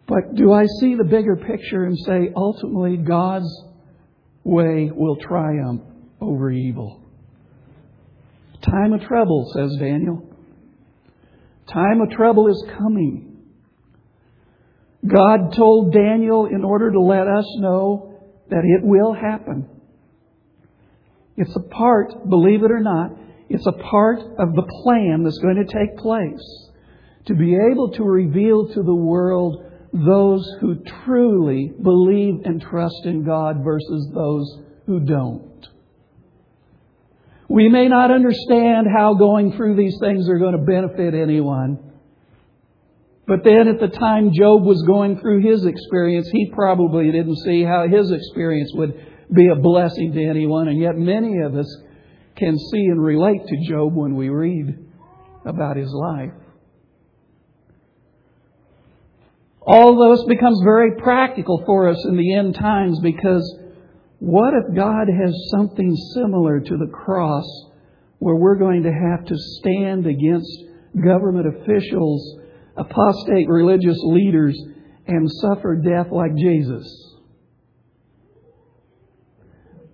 but 0.07 0.35
do 0.35 0.53
I 0.53 0.65
see 0.79 0.95
the 0.95 1.03
bigger 1.03 1.35
picture 1.35 1.83
and 1.83 1.97
say 1.99 2.31
ultimately 2.35 2.97
God's 2.97 3.49
way 4.43 4.91
will 4.93 5.15
triumph 5.17 5.81
over 6.19 6.51
evil? 6.51 7.01
Time 8.61 8.93
of 8.93 9.01
trouble, 9.01 9.51
says 9.55 9.75
Daniel. 9.79 10.29
Time 11.71 12.01
of 12.01 12.11
trouble 12.11 12.47
is 12.47 12.65
coming. 12.77 13.37
God 15.05 15.53
told 15.53 15.93
Daniel 15.93 16.45
in 16.45 16.63
order 16.63 16.91
to 16.91 16.99
let 16.99 17.27
us 17.27 17.45
know 17.57 18.19
that 18.49 18.63
it 18.63 18.85
will 18.85 19.13
happen. 19.13 19.67
It's 21.35 21.55
a 21.55 21.59
part, 21.59 22.29
believe 22.29 22.63
it 22.63 22.71
or 22.71 22.79
not, 22.79 23.11
it's 23.49 23.65
a 23.65 23.71
part 23.71 24.19
of 24.19 24.53
the 24.53 24.81
plan 24.83 25.23
that's 25.23 25.39
going 25.39 25.65
to 25.65 25.73
take 25.73 25.97
place 25.97 26.69
to 27.25 27.35
be 27.35 27.55
able 27.55 27.91
to 27.93 28.03
reveal 28.03 28.67
to 28.67 28.83
the 28.83 28.95
world 28.95 29.65
those 29.93 30.49
who 30.59 30.83
truly 31.05 31.71
believe 31.81 32.41
and 32.45 32.59
trust 32.59 33.05
in 33.05 33.23
God 33.23 33.63
versus 33.63 34.09
those 34.13 34.59
who 34.87 34.99
don't. 34.99 35.67
We 37.47 37.69
may 37.69 37.87
not 37.87 38.09
understand 38.09 38.87
how 38.91 39.13
going 39.13 39.53
through 39.53 39.75
these 39.75 39.95
things 39.99 40.27
are 40.27 40.39
going 40.39 40.57
to 40.57 40.63
benefit 40.63 41.13
anyone. 41.13 41.91
But 43.27 43.43
then 43.43 43.67
at 43.67 43.79
the 43.79 43.95
time 43.95 44.31
Job 44.33 44.63
was 44.63 44.83
going 44.87 45.19
through 45.19 45.41
his 45.41 45.63
experience, 45.63 46.27
he 46.31 46.51
probably 46.51 47.11
didn't 47.11 47.37
see 47.45 47.63
how 47.63 47.87
his 47.87 48.11
experience 48.11 48.71
would 48.73 48.93
be 49.31 49.47
a 49.47 49.55
blessing 49.55 50.11
to 50.13 50.25
anyone. 50.25 50.67
And 50.67 50.79
yet 50.79 50.95
many 50.95 51.41
of 51.41 51.55
us 51.55 51.67
can 52.35 52.57
see 52.57 52.85
and 52.85 53.01
relate 53.01 53.45
to 53.45 53.69
Job 53.69 53.95
when 53.95 54.15
we 54.15 54.29
read 54.29 54.75
about 55.45 55.77
his 55.77 55.91
life. 55.93 56.31
All 59.65 60.11
this 60.11 60.25
becomes 60.27 60.59
very 60.63 60.95
practical 60.97 61.63
for 61.65 61.87
us 61.87 62.03
in 62.05 62.17
the 62.17 62.35
end 62.35 62.55
times 62.55 62.99
because 62.99 63.59
what 64.19 64.53
if 64.53 64.75
God 64.75 65.07
has 65.07 65.33
something 65.51 65.95
similar 66.13 66.59
to 66.59 66.77
the 66.77 66.91
cross 66.91 67.45
where 68.19 68.35
we're 68.35 68.57
going 68.57 68.83
to 68.83 68.91
have 68.91 69.25
to 69.25 69.35
stand 69.37 70.05
against 70.05 70.49
government 71.01 71.47
officials, 71.47 72.39
apostate 72.75 73.47
religious 73.47 73.97
leaders, 74.03 74.57
and 75.07 75.29
suffer 75.29 75.75
death 75.75 76.07
like 76.11 76.35
Jesus? 76.35 77.13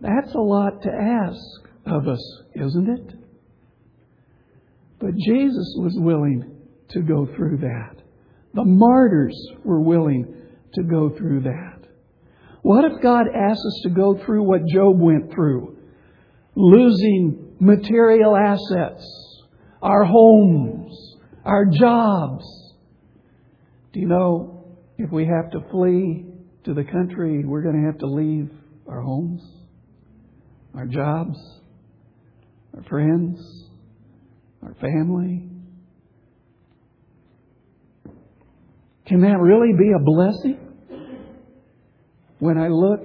That's 0.02 0.34
a 0.34 0.40
lot 0.40 0.82
to 0.84 0.90
ask 0.92 1.70
of 1.86 2.08
us, 2.08 2.42
isn't 2.56 2.90
it? 2.90 3.16
But 5.00 5.16
Jesus 5.16 5.76
was 5.78 5.94
willing 5.96 6.58
to 6.90 7.02
go 7.02 7.28
through 7.36 7.58
that. 7.58 7.99
The 8.54 8.66
martyrs 8.66 9.38
were 9.64 9.82
willing 9.82 10.34
to 10.74 10.84
go 10.84 11.10
through 11.16 11.42
that. 11.42 11.80
What 12.62 12.86
if 12.86 13.02
God 13.02 13.28
asked 13.34 13.66
us 13.66 13.80
to 13.84 13.90
go 13.90 14.20
through 14.26 14.44
what 14.44 14.66
Job 14.68 15.00
went 15.00 15.32
through? 15.34 15.78
Losing 16.56 17.56
material 17.60 18.36
assets, 18.36 19.06
our 19.82 20.04
homes, 20.04 21.16
our 21.46 21.66
jobs. 21.66 22.46
Do 23.94 24.00
you 24.00 24.08
know 24.08 24.78
if 24.98 25.12
we 25.12 25.26
have 25.26 25.52
to 25.52 25.70
flee 25.72 26.26
to 26.66 26.74
the 26.74 26.84
country, 26.84 27.44
we're 27.46 27.62
going 27.62 27.82
to 27.82 27.86
have 27.86 28.00
to 28.00 28.08
leave 28.08 28.50
our 28.88 29.02
homes, 29.02 29.42
our 30.76 30.86
jobs, 30.86 31.38
our 32.76 32.84
friends, 32.84 33.40
our 34.64 34.74
family? 34.76 35.49
Can 39.10 39.22
that 39.22 39.40
really 39.40 39.74
be 39.74 39.92
a 39.92 40.00
blessing? 40.00 40.60
When 42.38 42.60
I 42.60 42.68
look 42.68 43.02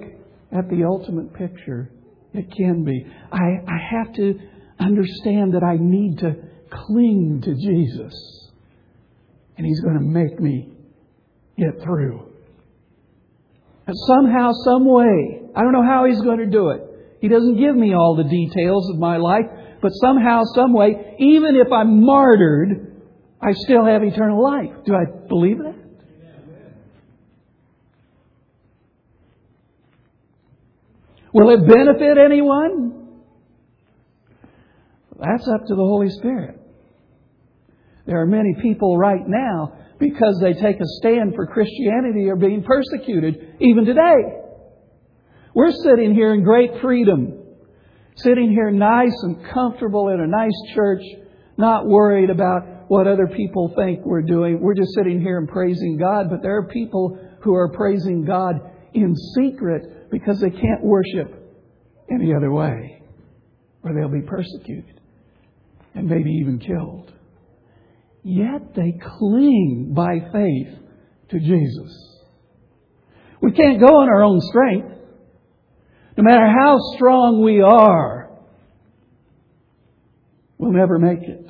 at 0.51 0.69
the 0.69 0.85
ultimate 0.85 1.33
picture, 1.33 1.91
it 2.31 2.45
can 2.55 2.85
be. 2.85 3.05
I, 3.31 3.59
I 3.67 3.77
have 3.89 4.13
to 4.13 4.39
understand 4.79 5.55
that 5.55 5.63
I 5.63 5.77
need 5.79 6.19
to 6.19 6.35
cling 6.69 7.41
to 7.43 7.55
Jesus. 7.55 8.51
And 9.57 9.65
He's 9.65 9.81
going 9.81 9.97
to 9.97 10.05
make 10.05 10.39
me 10.39 10.69
get 11.57 11.81
through. 11.83 12.31
And 13.87 13.95
somehow, 14.07 14.51
some 14.63 14.85
way, 14.85 15.41
I 15.55 15.61
don't 15.61 15.73
know 15.73 15.83
how 15.83 16.05
He's 16.05 16.21
going 16.21 16.39
to 16.39 16.45
do 16.45 16.69
it. 16.69 16.81
He 17.19 17.29
doesn't 17.29 17.57
give 17.57 17.75
me 17.75 17.95
all 17.95 18.15
the 18.15 18.29
details 18.29 18.89
of 18.91 18.99
my 18.99 19.17
life, 19.17 19.45
but 19.81 19.89
somehow, 19.89 20.43
some 20.53 20.71
way, 20.71 21.15
even 21.17 21.55
if 21.55 21.71
I'm 21.71 22.05
martyred, 22.05 23.01
I 23.41 23.53
still 23.53 23.85
have 23.85 24.03
eternal 24.03 24.43
life. 24.43 24.85
Do 24.85 24.93
I 24.93 25.05
believe 25.27 25.57
that? 25.57 25.84
Will 31.35 31.49
it 31.49 31.67
benefit 31.67 32.17
anyone? 32.17 33.09
That's 35.19 35.45
up 35.49 35.67
to 35.67 35.75
the 35.75 35.83
Holy 35.83 36.09
Spirit. 36.09 36.57
There 38.05 38.21
are 38.21 38.25
many 38.25 38.55
people 38.61 38.97
right 38.97 39.27
now, 39.27 39.73
because 39.99 40.39
they 40.41 40.53
take 40.53 40.79
a 40.79 40.85
stand 41.01 41.35
for 41.35 41.45
Christianity, 41.45 42.29
are 42.29 42.37
being 42.37 42.63
persecuted, 42.63 43.57
even 43.59 43.83
today. 43.83 44.39
We're 45.53 45.73
sitting 45.73 46.15
here 46.15 46.33
in 46.33 46.45
great 46.45 46.79
freedom, 46.81 47.43
sitting 48.15 48.49
here 48.49 48.71
nice 48.71 49.21
and 49.23 49.45
comfortable 49.53 50.07
in 50.07 50.21
a 50.21 50.27
nice 50.27 50.73
church, 50.73 51.03
not 51.57 51.85
worried 51.85 52.29
about 52.29 52.89
what 52.89 53.07
other 53.07 53.27
people 53.27 53.73
think 53.75 54.05
we're 54.05 54.21
doing. 54.21 54.61
We're 54.61 54.73
just 54.73 54.93
sitting 54.95 55.19
here 55.19 55.37
and 55.37 55.49
praising 55.49 55.97
God, 55.97 56.29
but 56.29 56.41
there 56.41 56.55
are 56.55 56.67
people 56.69 57.19
who 57.41 57.55
are 57.55 57.73
praising 57.73 58.23
God 58.23 58.55
in 58.93 59.13
secret 59.35 59.94
because 60.11 60.39
they 60.39 60.49
can't 60.49 60.83
worship 60.83 61.33
any 62.11 62.33
other 62.33 62.51
way, 62.51 63.01
or 63.83 63.93
they'll 63.93 64.09
be 64.09 64.25
persecuted 64.25 65.01
and 65.93 66.07
maybe 66.07 66.29
even 66.41 66.59
killed. 66.59 67.11
Yet 68.23 68.73
they 68.75 68.93
cling 69.17 69.93
by 69.95 70.19
faith 70.31 70.79
to 71.29 71.39
Jesus. 71.39 72.21
We 73.41 73.51
can't 73.51 73.79
go 73.79 73.97
on 73.97 74.09
our 74.09 74.23
own 74.23 74.41
strength. 74.41 74.91
No 76.17 76.23
matter 76.23 76.47
how 76.47 76.77
strong 76.95 77.43
we 77.43 77.61
are, 77.61 78.31
we'll 80.57 80.71
never 80.71 80.97
make 80.97 81.21
it. 81.21 81.45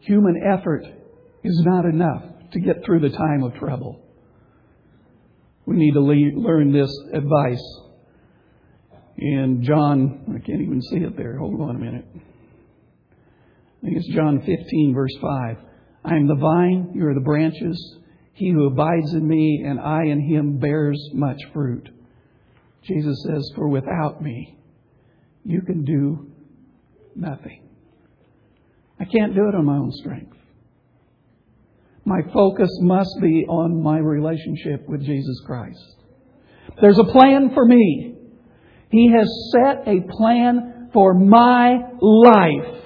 Human 0.00 0.40
effort 0.42 0.84
is 1.44 1.62
not 1.64 1.84
enough 1.84 2.22
to 2.52 2.60
get 2.60 2.84
through 2.84 3.00
the 3.00 3.16
time 3.16 3.42
of 3.42 3.54
trouble. 3.54 4.03
We 5.66 5.76
need 5.76 5.92
to 5.92 6.00
learn 6.00 6.72
this 6.72 6.90
advice. 7.12 7.62
In 9.16 9.62
John, 9.62 10.24
I 10.28 10.44
can't 10.44 10.60
even 10.60 10.82
see 10.82 10.98
it 10.98 11.16
there. 11.16 11.38
Hold 11.38 11.60
on 11.60 11.76
a 11.76 11.78
minute. 11.78 12.04
I 12.14 13.86
think 13.86 13.96
it's 13.96 14.14
John 14.14 14.40
15, 14.40 14.92
verse 14.94 15.16
5. 15.20 15.56
I 16.04 16.16
am 16.16 16.26
the 16.26 16.34
vine, 16.34 16.92
you 16.94 17.06
are 17.06 17.14
the 17.14 17.20
branches. 17.20 17.98
He 18.34 18.50
who 18.50 18.66
abides 18.66 19.14
in 19.14 19.26
me 19.26 19.64
and 19.66 19.78
I 19.78 20.04
in 20.06 20.20
him 20.20 20.58
bears 20.58 21.00
much 21.14 21.40
fruit. 21.52 21.88
Jesus 22.82 23.24
says, 23.26 23.50
For 23.54 23.68
without 23.68 24.20
me, 24.20 24.58
you 25.44 25.62
can 25.62 25.84
do 25.84 26.30
nothing. 27.14 27.62
I 29.00 29.04
can't 29.04 29.34
do 29.34 29.48
it 29.48 29.54
on 29.54 29.64
my 29.64 29.76
own 29.76 29.92
strength. 29.92 30.36
My 32.04 32.20
focus 32.32 32.70
must 32.80 33.16
be 33.22 33.46
on 33.48 33.82
my 33.82 33.98
relationship 33.98 34.88
with 34.88 35.04
Jesus 35.04 35.40
Christ. 35.46 35.80
There's 36.80 36.98
a 36.98 37.04
plan 37.04 37.52
for 37.54 37.64
me. 37.64 38.14
He 38.90 39.10
has 39.10 39.28
set 39.52 39.88
a 39.88 40.00
plan 40.10 40.90
for 40.92 41.14
my 41.14 41.78
life. 42.00 42.82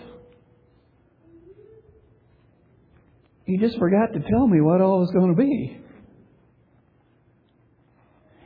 He 3.44 3.56
just 3.56 3.78
forgot 3.78 4.12
to 4.12 4.20
tell 4.20 4.46
me 4.46 4.60
what 4.60 4.80
all 4.80 5.00
was 5.00 5.10
going 5.10 5.34
to 5.34 5.42
be. 5.42 5.80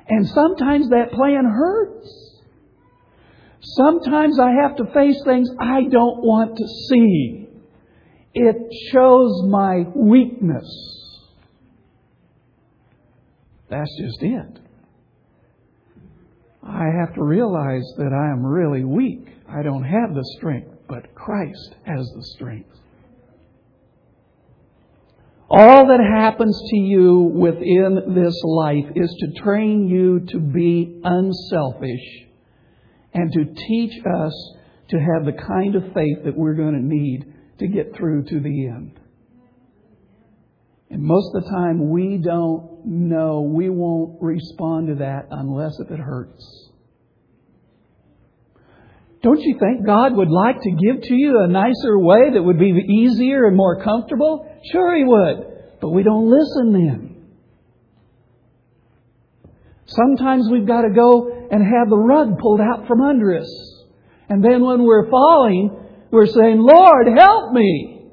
And 0.09 0.27
sometimes 0.29 0.89
that 0.91 1.13
plan 1.13 1.45
hurts. 1.45 2.41
Sometimes 3.61 4.39
I 4.39 4.51
have 4.63 4.77
to 4.77 4.85
face 4.93 5.21
things 5.25 5.49
I 5.59 5.83
don't 5.83 6.23
want 6.23 6.57
to 6.57 6.67
see. 6.89 7.49
It 8.35 8.57
shows 8.93 9.43
my 9.49 9.85
weakness. 9.95 10.65
That's 13.69 13.91
just 13.99 14.23
it. 14.23 14.59
I 16.63 16.85
have 17.01 17.15
to 17.15 17.23
realize 17.23 17.85
that 17.99 18.13
I 18.13 18.31
am 18.33 18.45
really 18.45 18.85
weak. 18.85 19.27
I 19.49 19.63
don't 19.63 19.85
have 19.85 20.15
the 20.15 20.25
strength, 20.39 20.71
but 20.89 21.15
Christ 21.15 21.75
has 21.85 22.07
the 22.15 22.23
strength. 22.37 22.71
All 25.51 25.87
that 25.89 26.01
happens 26.01 26.59
to 26.71 26.77
you 26.77 27.19
within 27.35 28.15
this 28.15 28.41
life 28.43 28.87
is 28.95 29.15
to 29.21 29.43
train 29.43 29.87
you 29.87 30.21
to 30.31 30.39
be 30.39 31.01
unselfish 31.05 32.27
and 33.13 33.31
to 33.33 33.45
teach 33.69 33.93
us 34.07 34.55
to 34.89 34.99
have 34.99 35.27
the 35.27 35.39
kind 35.47 35.75
of 35.75 35.93
faith 35.93 36.25
that 36.25 36.37
we're 36.37 36.55
going 36.55 36.75
to 36.75 36.83
need 36.83 37.32
to 37.63 37.69
get 37.69 37.97
through 37.97 38.25
to 38.25 38.41
the 38.41 38.67
end. 38.69 38.99
And 40.91 41.03
most 41.03 41.35
of 41.35 41.45
the 41.45 41.51
time, 41.51 41.91
we 41.91 42.21
don't 42.23 42.85
know, 42.85 43.41
we 43.41 43.71
won't 43.71 44.21
respond 44.21 44.89
to 44.89 44.95
that 44.97 45.29
unless 45.31 45.79
if 45.81 45.91
it 45.91 45.99
hurts. 45.99 46.69
Don't 49.23 49.41
you 49.41 49.57
think 49.59 49.87
God 49.87 50.17
would 50.17 50.31
like 50.31 50.57
to 50.61 50.71
give 50.71 51.03
to 51.03 51.15
you 51.15 51.41
a 51.41 51.49
nicer 51.49 51.99
way 51.99 52.33
that 52.35 52.43
would 52.43 52.59
be 52.59 52.73
easier 52.89 53.47
and 53.47 53.57
more 53.57 53.83
comfortable? 53.83 54.47
Sure, 54.73 54.97
He 54.97 55.05
would. 55.05 55.81
But 55.81 55.91
we 55.91 56.03
don't 56.03 56.29
listen 56.29 56.73
then. 56.73 57.13
Sometimes 59.87 60.49
we've 60.51 60.67
got 60.67 60.83
to 60.83 60.91
go 60.95 61.49
and 61.51 61.63
have 61.63 61.89
the 61.89 61.97
rug 61.97 62.39
pulled 62.39 62.61
out 62.61 62.87
from 62.89 63.01
under 63.01 63.39
us. 63.39 63.83
And 64.29 64.45
then 64.45 64.65
when 64.65 64.83
we're 64.83 65.11
falling, 65.11 65.82
we're 66.13 66.27
saying, 66.27 66.59
Lord, 66.59 67.09
help 67.19 67.53
me. 67.53 68.07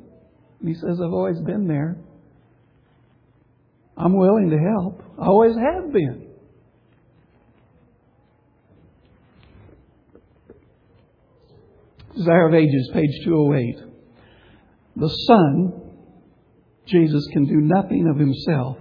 And 0.59 0.69
He 0.69 0.73
says, 0.73 0.99
I've 0.99 1.13
always 1.13 1.39
been 1.41 1.67
there. 1.67 1.97
I'm 3.97 4.15
willing 4.15 4.49
to 4.49 4.57
help. 4.57 5.03
I 5.19 5.25
always 5.25 5.55
have 5.55 5.91
been. 5.91 6.27
Desire 12.15 12.47
of 12.47 12.53
Ages, 12.53 12.89
page 12.93 13.25
208. 13.25 13.75
The 14.95 15.09
Son, 15.09 15.73
Jesus, 16.87 17.27
can 17.33 17.45
do 17.45 17.55
nothing 17.61 18.07
of 18.09 18.17
himself 18.17 18.77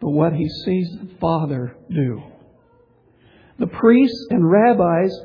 but 0.00 0.10
what 0.10 0.34
he 0.34 0.46
sees 0.66 0.86
the 1.00 1.08
Father 1.18 1.74
do. 1.88 2.22
The 3.58 3.66
priests 3.66 4.26
and 4.28 4.50
rabbis 4.50 5.18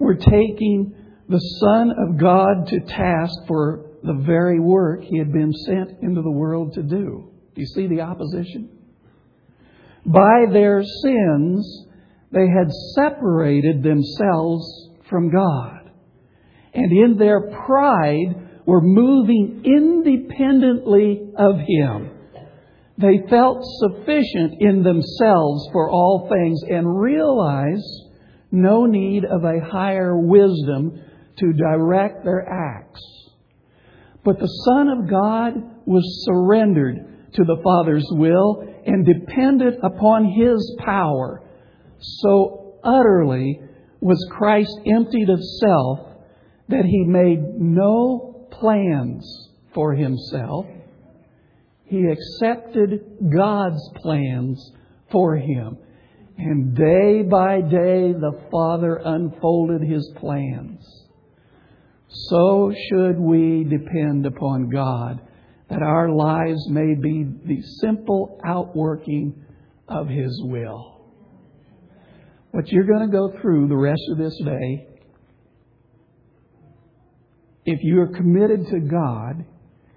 were 0.00 0.16
taking 0.16 0.92
the 1.28 1.38
Son 1.38 1.90
of 1.90 2.18
God 2.18 2.68
to 2.68 2.80
task 2.80 3.34
for 3.46 3.86
the 4.02 4.22
very 4.26 4.60
work 4.60 5.02
he 5.02 5.18
had 5.18 5.32
been 5.32 5.52
sent 5.52 6.02
into 6.02 6.22
the 6.22 6.30
world 6.30 6.74
to 6.74 6.82
do. 6.82 7.30
Do 7.54 7.60
you 7.60 7.66
see 7.66 7.86
the 7.86 8.02
opposition? 8.02 8.68
By 10.04 10.46
their 10.52 10.82
sins, 10.82 11.86
they 12.30 12.46
had 12.46 12.70
separated 12.94 13.82
themselves 13.82 14.90
from 15.08 15.30
God 15.30 15.84
and 16.74 16.90
in 16.90 17.16
their 17.16 17.40
pride 17.40 18.34
were 18.66 18.80
moving 18.80 19.62
independently 19.64 21.32
of 21.38 21.56
Him. 21.66 22.10
They 22.98 23.20
felt 23.28 23.64
sufficient 23.78 24.60
in 24.60 24.82
themselves 24.82 25.68
for 25.72 25.90
all 25.90 26.28
things 26.28 26.60
and 26.68 27.00
realized 27.00 27.84
no 28.50 28.86
need 28.86 29.24
of 29.24 29.44
a 29.44 29.60
higher 29.60 30.16
wisdom 30.16 31.00
to 31.38 31.52
direct 31.52 32.24
their 32.24 32.48
acts. 32.48 33.00
But 34.24 34.38
the 34.38 34.46
Son 34.46 34.88
of 34.88 35.10
God 35.10 35.54
was 35.86 36.24
surrendered 36.24 37.32
to 37.34 37.44
the 37.44 37.60
Father's 37.62 38.06
will 38.10 38.66
and 38.86 39.04
depended 39.04 39.74
upon 39.82 40.32
His 40.32 40.76
power. 40.78 41.42
So 41.98 42.78
utterly 42.82 43.60
was 44.00 44.18
Christ 44.30 44.78
emptied 44.86 45.30
of 45.30 45.40
self 45.60 45.98
that 46.68 46.84
he 46.84 47.04
made 47.04 47.60
no 47.60 48.48
plans 48.50 49.50
for 49.74 49.94
himself. 49.94 50.66
He 51.84 52.04
accepted 52.06 53.00
God's 53.34 53.82
plans 53.96 54.72
for 55.10 55.36
him. 55.36 55.78
And 56.36 56.74
day 56.74 57.22
by 57.22 57.60
day, 57.60 58.12
the 58.12 58.40
Father 58.50 59.00
unfolded 59.04 59.82
his 59.82 60.10
plans. 60.16 61.03
So 62.14 62.72
should 62.88 63.18
we 63.18 63.64
depend 63.64 64.26
upon 64.26 64.70
God 64.70 65.20
that 65.68 65.82
our 65.82 66.10
lives 66.10 66.68
may 66.68 66.94
be 66.94 67.24
the 67.44 67.62
simple 67.80 68.40
outworking 68.46 69.44
of 69.88 70.08
his 70.08 70.40
will. 70.44 71.10
What 72.52 72.68
you're 72.68 72.86
going 72.86 73.10
to 73.10 73.12
go 73.12 73.32
through 73.40 73.68
the 73.68 73.76
rest 73.76 74.02
of 74.10 74.18
this 74.18 74.36
day 74.44 74.86
if 77.64 77.80
you 77.82 78.00
are 78.00 78.08
committed 78.08 78.66
to 78.68 78.80
God, 78.80 79.44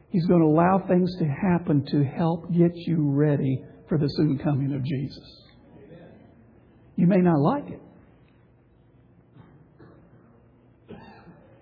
He's 0.10 0.26
going 0.26 0.40
to 0.40 0.48
allow 0.48 0.86
things 0.88 1.14
to 1.20 1.26
happen 1.26 1.86
to 1.92 2.04
help 2.04 2.52
get 2.52 2.72
you 2.74 3.12
ready 3.12 3.62
for 3.90 3.98
the 3.98 4.08
soon 4.08 4.40
coming 4.42 4.74
of 4.74 4.84
Jesus. 4.84 5.44
You 6.96 7.08
may 7.08 7.18
not 7.18 7.40
like 7.40 7.68
it. 7.68 7.82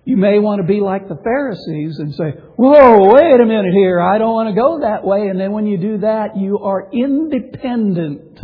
You 0.06 0.18
may 0.18 0.38
want 0.38 0.62
to 0.62 0.68
be 0.68 0.82
like 0.82 1.10
the 1.10 1.18
Pharisees 1.24 1.98
and 1.98 2.14
say, 2.14 2.40
Whoa, 2.58 3.12
wait 3.12 3.42
a 3.42 3.46
minute 3.46 3.74
here. 3.74 4.00
I 4.00 4.20
don't 4.20 4.34
want 4.34 4.50
to 4.50 4.56
go 4.56 4.82
that 4.82 5.04
way. 5.04 5.30
And 5.30 5.40
then 5.40 5.52
when 5.52 5.66
you 5.66 5.78
do 5.78 5.98
that, 6.00 6.38
you 6.38 6.60
are 6.60 6.90
independent. 6.94 8.40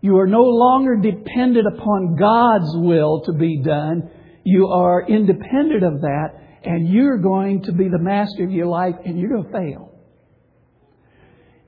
You 0.00 0.18
are 0.18 0.26
no 0.26 0.42
longer 0.42 0.96
dependent 0.96 1.68
upon 1.72 2.16
God's 2.16 2.72
will 2.74 3.22
to 3.26 3.32
be 3.32 3.62
done. 3.62 4.10
You 4.44 4.68
are 4.68 5.06
independent 5.06 5.84
of 5.84 6.00
that, 6.00 6.28
and 6.64 6.88
you're 6.88 7.18
going 7.18 7.62
to 7.64 7.72
be 7.72 7.88
the 7.88 7.98
master 7.98 8.44
of 8.44 8.50
your 8.50 8.66
life, 8.66 8.94
and 9.04 9.18
you're 9.18 9.30
going 9.30 9.44
to 9.44 9.52
fail. 9.52 9.92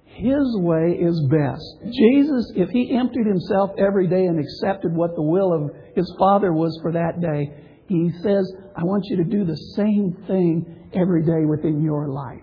His 0.04 0.56
way 0.58 0.98
is 1.00 1.20
best. 1.30 1.92
Jesus, 1.92 2.52
if 2.56 2.68
he 2.70 2.96
emptied 2.96 3.26
himself 3.26 3.70
every 3.78 4.08
day 4.08 4.24
and 4.26 4.40
accepted 4.40 4.92
what 4.92 5.14
the 5.14 5.22
will 5.22 5.52
of 5.52 5.70
his 5.94 6.12
Father 6.18 6.52
was 6.52 6.76
for 6.82 6.92
that 6.92 7.20
day, 7.20 7.67
he 7.88 8.10
says, 8.22 8.52
I 8.76 8.84
want 8.84 9.04
you 9.06 9.16
to 9.16 9.24
do 9.24 9.44
the 9.44 9.56
same 9.74 10.12
thing 10.26 10.90
every 10.94 11.24
day 11.24 11.46
within 11.46 11.82
your 11.82 12.08
life. 12.08 12.42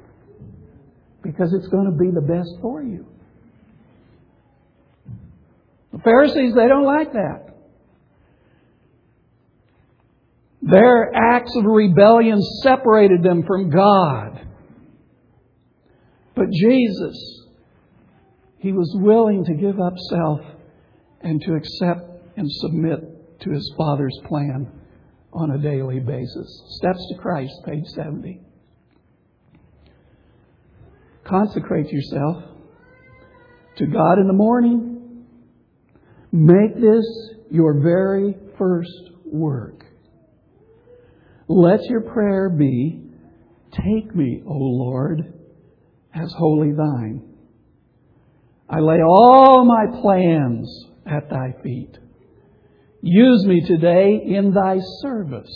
Because 1.22 1.54
it's 1.54 1.68
going 1.68 1.86
to 1.86 1.98
be 1.98 2.10
the 2.12 2.22
best 2.22 2.50
for 2.62 2.82
you. 2.82 3.06
The 5.94 6.00
Pharisees, 6.00 6.56
they 6.56 6.68
don't 6.68 6.84
like 6.84 7.14
that. 7.14 7.56
Their 10.64 11.12
acts 11.14 11.56
of 11.56 11.66
rebellion 11.66 12.42
separated 12.64 13.22
them 13.22 13.44
from 13.46 13.70
God. 13.70 14.48
But 16.36 16.50
Jesus, 16.52 17.46
He 18.58 18.72
was 18.72 18.92
willing 19.00 19.46
to 19.46 19.54
give 19.54 19.80
up 19.80 19.94
self 20.10 20.42
and 21.22 21.40
to 21.44 21.54
accept 21.54 22.10
and 22.36 22.52
submit 22.52 23.42
to 23.42 23.52
His 23.52 23.74
Father's 23.78 24.20
plan 24.28 24.72
on 25.36 25.52
a 25.52 25.58
daily 25.58 26.00
basis. 26.00 26.64
Steps 26.78 27.00
to 27.12 27.18
Christ, 27.22 27.54
page 27.66 27.86
70. 27.96 28.42
Consecrate 31.24 31.92
yourself 31.92 32.44
to 33.78 33.86
God 33.86 34.20
in 34.20 34.28
the 34.28 34.34
morning. 34.34 35.26
Make 36.32 36.76
this 36.76 37.06
your 37.52 37.82
very 37.82 38.36
first 38.58 39.12
work. 39.26 39.84
Let 41.48 41.84
your 41.86 42.02
prayer 42.02 42.50
be, 42.50 43.06
Take 43.84 44.16
me, 44.16 44.42
O 44.48 44.54
Lord, 44.54 45.34
as 46.14 46.34
wholly 46.38 46.72
thine. 46.72 47.24
I 48.70 48.80
lay 48.80 49.00
all 49.02 49.66
my 49.66 50.00
plans 50.02 50.86
at 51.06 51.30
thy 51.30 51.54
feet. 51.62 51.98
Use 53.08 53.46
me 53.46 53.62
today 53.62 54.20
in 54.26 54.52
thy 54.52 54.80
service. 55.00 55.52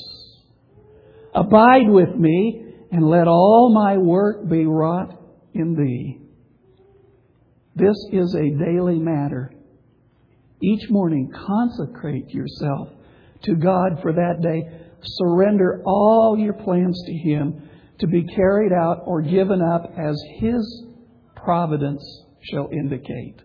Abide 1.34 1.90
with 1.90 2.14
me 2.16 2.64
and 2.92 3.10
let 3.10 3.28
all 3.28 3.72
my 3.74 3.98
work 3.98 4.48
be 4.48 4.68
wrought 4.68 5.20
in 5.56 5.74
thee. 5.74 6.20
This 7.76 7.98
is 8.12 8.36
a 8.36 8.64
daily 8.64 9.00
matter. 9.00 9.52
Each 10.62 10.92
morning, 10.92 11.32
consecrate 11.34 12.30
yourself 12.30 12.90
to 13.46 13.56
God 13.56 14.00
for 14.04 14.14
that 14.14 14.44
day. 14.44 14.70
Surrender 15.02 15.82
all 15.88 16.38
your 16.38 16.54
plans 16.54 17.02
to 17.04 17.14
Him 17.14 17.68
to 17.98 18.06
be 18.06 18.28
carried 18.36 18.74
out 18.74 19.02
or 19.08 19.24
given 19.24 19.60
up 19.60 19.92
as 19.98 20.22
His 20.40 20.86
providence 21.36 22.04
shall 22.44 22.70
indicate. 22.72 23.42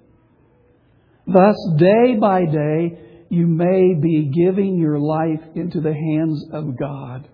Thus, 1.26 1.56
day 1.78 2.16
by 2.20 2.44
day, 2.44 2.98
you 3.34 3.46
may 3.46 3.94
be 4.00 4.30
giving 4.34 4.78
your 4.78 4.98
life 4.98 5.40
into 5.54 5.80
the 5.80 5.92
hands 5.92 6.44
of 6.52 6.78
God. 6.78 7.28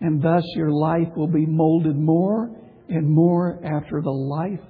And 0.00 0.22
thus 0.22 0.44
your 0.54 0.70
life 0.70 1.08
will 1.16 1.28
be 1.28 1.46
molded 1.46 1.96
more 1.96 2.50
and 2.88 3.08
more 3.08 3.60
after 3.64 4.00
the 4.00 4.10
life 4.10 4.64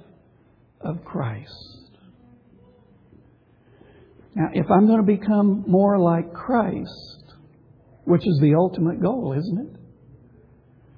of 0.81 1.03
Christ. 1.05 1.51
Now, 4.35 4.47
if 4.53 4.65
I'm 4.71 4.87
going 4.87 5.05
to 5.05 5.17
become 5.19 5.65
more 5.67 5.99
like 5.99 6.33
Christ, 6.33 7.23
which 8.05 8.25
is 8.25 8.39
the 8.41 8.55
ultimate 8.55 9.01
goal, 9.01 9.35
isn't 9.37 9.67
it? 9.67 9.79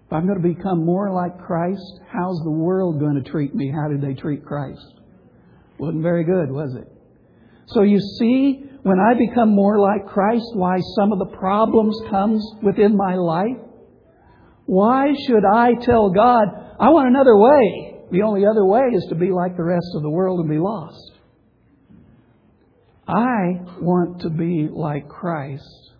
If 0.06 0.14
I'm 0.14 0.28
going 0.28 0.42
to 0.42 0.48
become 0.56 0.86
more 0.86 1.12
like 1.12 1.40
Christ, 1.40 2.00
how's 2.12 2.40
the 2.44 2.52
world 2.52 3.00
going 3.00 3.22
to 3.22 3.30
treat 3.30 3.56
me? 3.56 3.72
How 3.72 3.90
did 3.90 4.02
they 4.02 4.14
treat 4.14 4.46
Christ? 4.46 4.94
Wasn't 5.78 6.04
very 6.04 6.24
good, 6.24 6.52
was 6.52 6.76
it? 6.76 6.88
So 7.68 7.84
you 7.84 8.00
see, 8.00 8.66
when 8.84 9.00
I 9.00 9.14
become 9.14 9.54
more 9.54 9.80
like 9.80 10.08
Christ, 10.08 10.46
why 10.54 10.80
some 10.96 11.12
of 11.12 11.20
the 11.20 11.38
problems 11.38 11.96
comes 12.10 12.44
within 12.64 12.98
my 12.98 13.16
life? 13.16 13.58
Why 14.66 15.14
should 15.28 15.44
I 15.46 15.74
tell 15.82 16.10
God, 16.10 16.48
I 16.80 16.90
want 16.90 17.10
another 17.10 17.38
way? 17.38 18.06
The 18.12 18.24
only 18.24 18.46
other 18.46 18.66
way 18.66 18.82
is 18.94 19.06
to 19.10 19.16
be 19.16 19.32
like 19.32 19.56
the 19.56 19.64
rest 19.64 19.88
of 19.96 20.02
the 20.02 20.10
world 20.10 20.40
and 20.40 20.50
be 20.50 20.58
lost. 20.58 21.12
I 23.08 23.82
want 23.82 24.22
to 24.22 24.30
be 24.30 24.68
like 24.72 25.08
Christ, 25.08 25.92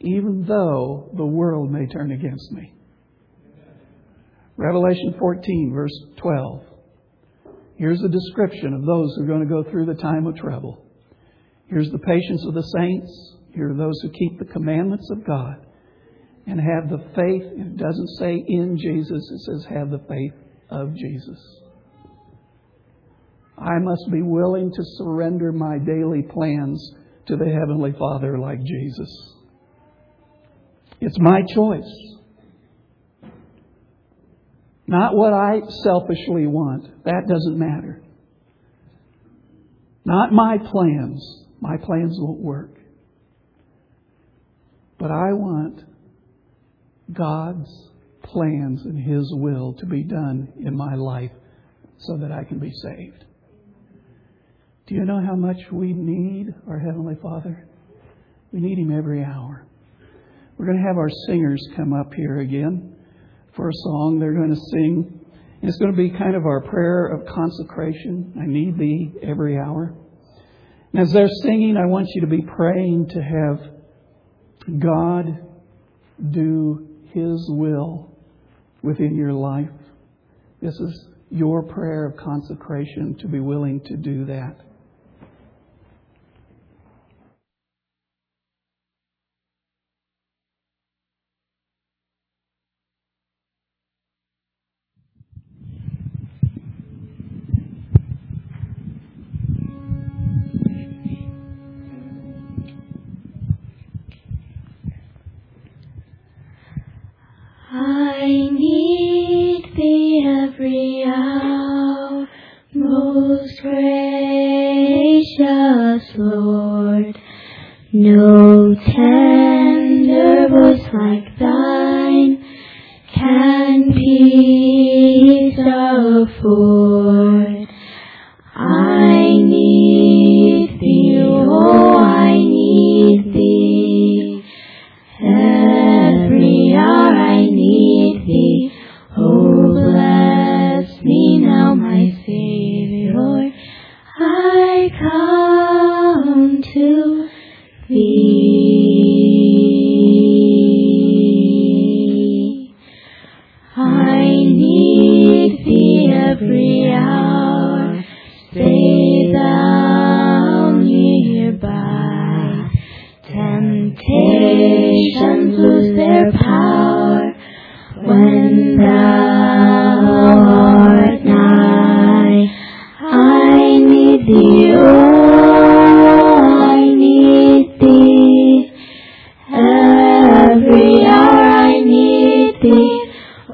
even 0.00 0.46
though 0.46 1.10
the 1.16 1.26
world 1.26 1.70
may 1.70 1.86
turn 1.86 2.12
against 2.12 2.50
me. 2.52 2.72
Revelation 4.56 5.14
14, 5.18 5.72
verse 5.72 5.92
12. 6.16 6.62
Here's 7.76 8.02
a 8.02 8.08
description 8.08 8.74
of 8.74 8.84
those 8.84 9.14
who 9.14 9.24
are 9.24 9.26
going 9.26 9.46
to 9.46 9.54
go 9.54 9.70
through 9.70 9.86
the 9.86 10.00
time 10.00 10.26
of 10.26 10.36
trouble. 10.36 10.87
Here's 11.68 11.90
the 11.90 11.98
patience 11.98 12.44
of 12.46 12.54
the 12.54 12.62
saints. 12.62 13.34
Here 13.54 13.70
are 13.70 13.76
those 13.76 14.00
who 14.02 14.10
keep 14.10 14.38
the 14.38 14.52
commandments 14.52 15.08
of 15.10 15.26
God 15.26 15.66
and 16.46 16.60
have 16.60 16.88
the 16.88 17.04
faith. 17.14 17.42
It 17.42 17.76
doesn't 17.76 18.08
say 18.18 18.42
in 18.46 18.78
Jesus, 18.78 19.30
it 19.30 19.40
says 19.40 19.66
have 19.68 19.90
the 19.90 20.04
faith 20.08 20.32
of 20.70 20.94
Jesus. 20.94 21.60
I 23.58 23.78
must 23.80 24.10
be 24.10 24.22
willing 24.22 24.70
to 24.72 24.82
surrender 24.96 25.52
my 25.52 25.78
daily 25.78 26.22
plans 26.22 26.94
to 27.26 27.36
the 27.36 27.44
Heavenly 27.44 27.92
Father 27.98 28.38
like 28.38 28.62
Jesus. 28.62 29.34
It's 31.00 31.18
my 31.18 31.42
choice. 31.54 32.18
Not 34.86 35.14
what 35.14 35.34
I 35.34 35.60
selfishly 35.82 36.46
want. 36.46 37.04
That 37.04 37.26
doesn't 37.28 37.58
matter. 37.58 38.02
Not 40.06 40.32
my 40.32 40.56
plans. 40.56 41.44
My 41.60 41.76
plans 41.76 42.16
won't 42.20 42.40
work. 42.40 42.78
But 44.98 45.10
I 45.10 45.32
want 45.32 45.84
God's 47.12 47.68
plans 48.22 48.82
and 48.84 48.98
His 48.98 49.32
will 49.32 49.74
to 49.74 49.86
be 49.86 50.02
done 50.02 50.52
in 50.64 50.76
my 50.76 50.94
life 50.94 51.30
so 51.98 52.16
that 52.18 52.32
I 52.32 52.44
can 52.44 52.58
be 52.58 52.72
saved. 52.72 53.24
Do 54.86 54.94
you 54.94 55.04
know 55.04 55.20
how 55.24 55.34
much 55.34 55.58
we 55.70 55.92
need 55.92 56.54
our 56.68 56.78
Heavenly 56.78 57.16
Father? 57.22 57.68
We 58.52 58.60
need 58.60 58.78
Him 58.78 58.96
every 58.96 59.22
hour. 59.22 59.66
We're 60.56 60.66
going 60.66 60.78
to 60.78 60.86
have 60.86 60.96
our 60.96 61.10
singers 61.26 61.64
come 61.76 61.92
up 61.92 62.12
here 62.14 62.40
again 62.40 62.96
for 63.54 63.68
a 63.68 63.74
song. 63.74 64.18
They're 64.18 64.34
going 64.34 64.54
to 64.54 64.60
sing. 64.72 65.24
And 65.60 65.68
it's 65.68 65.78
going 65.78 65.92
to 65.92 65.96
be 65.96 66.10
kind 66.10 66.34
of 66.34 66.46
our 66.46 66.62
prayer 66.62 67.06
of 67.06 67.26
consecration. 67.26 68.32
I 68.40 68.46
need 68.46 68.78
Thee 68.78 69.12
every 69.22 69.58
hour. 69.58 69.94
And 70.92 71.02
as 71.02 71.12
they're 71.12 71.28
singing, 71.42 71.76
I 71.76 71.86
want 71.86 72.08
you 72.14 72.22
to 72.22 72.26
be 72.26 72.42
praying 72.42 73.08
to 73.10 73.22
have 73.22 74.80
God 74.80 75.44
do 76.30 76.88
His 77.12 77.46
will 77.50 78.16
within 78.82 79.14
your 79.14 79.32
life. 79.32 79.68
This 80.60 80.74
is 80.74 81.08
your 81.30 81.62
prayer 81.62 82.06
of 82.06 82.16
consecration 82.16 83.16
to 83.20 83.28
be 83.28 83.40
willing 83.40 83.80
to 83.82 83.96
do 83.96 84.24
that. 84.26 84.56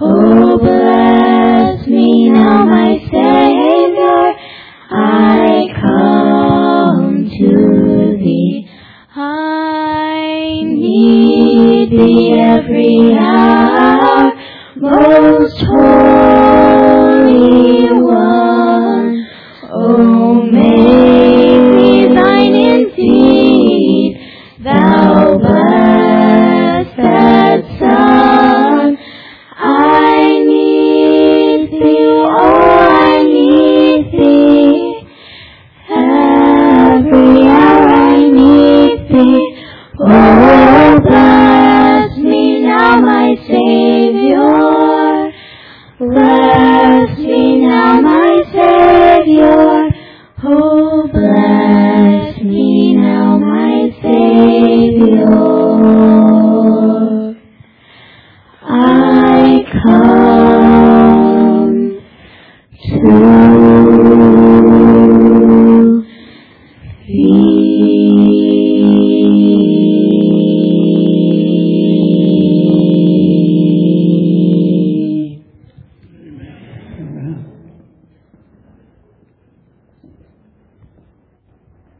Oh, 0.01 0.24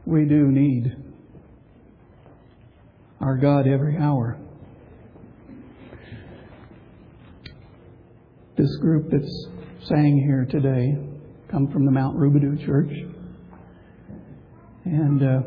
We 0.07 0.25
do 0.25 0.51
need 0.51 0.95
our 3.19 3.37
God 3.37 3.67
every 3.67 3.97
hour. 3.97 4.37
This 8.55 8.69
group 8.81 9.09
that's 9.09 9.47
sang 9.87 10.23
here 10.27 10.45
today 10.47 10.93
come 11.49 11.71
from 11.71 11.85
the 11.85 11.91
Mount 11.91 12.17
Rubidoux 12.17 12.63
Church, 12.67 12.91
and 14.85 15.23
uh, 15.23 15.41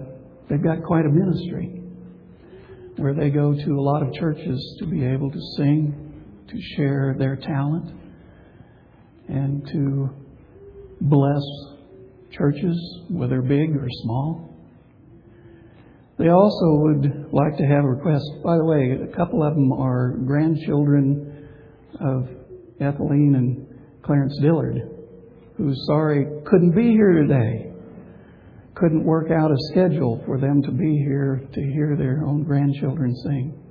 they've 0.51 0.63
got 0.63 0.83
quite 0.83 1.05
a 1.05 1.09
ministry 1.09 1.81
where 2.97 3.15
they 3.15 3.31
go 3.31 3.55
to 3.55 3.71
a 3.71 3.81
lot 3.81 4.03
of 4.03 4.13
churches 4.15 4.77
to 4.81 4.87
be 4.87 5.05
able 5.05 5.31
to 5.31 5.41
sing, 5.57 6.25
to 6.49 6.61
share 6.77 7.15
their 7.17 7.37
talent, 7.37 7.93
and 9.29 9.65
to 9.69 10.11
bless 11.01 11.43
churches, 12.33 12.77
whether 13.09 13.41
big 13.41 13.77
or 13.77 13.87
small. 14.03 14.48
They 16.19 16.31
also 16.31 16.67
would 16.83 17.29
like 17.33 17.57
to 17.59 17.65
have 17.65 17.85
a 17.85 17.89
request. 17.89 18.25
By 18.43 18.57
the 18.57 18.65
way, 18.65 18.99
a 19.09 19.17
couple 19.17 19.45
of 19.45 19.55
them 19.55 19.73
are 19.73 20.17
grandchildren 20.27 21.49
of 22.01 22.29
Ethelene 22.81 23.37
and 23.37 23.67
Clarence 24.03 24.37
Dillard, 24.43 24.81
who's 25.57 25.81
sorry 25.87 26.27
couldn't 26.45 26.75
be 26.75 26.91
here 26.91 27.23
today. 27.23 27.73
Couldn't 28.75 29.05
work 29.05 29.31
out 29.31 29.53
a 29.53 29.57
schedule 29.71 30.21
for 30.27 30.41
them 30.41 30.61
to 30.63 30.73
be 30.73 30.99
here 30.99 31.49
to 31.53 31.61
hear 31.61 31.97
their 31.97 32.25
own 32.25 32.43
grandchildren 32.43 33.15
sing. 33.23 33.65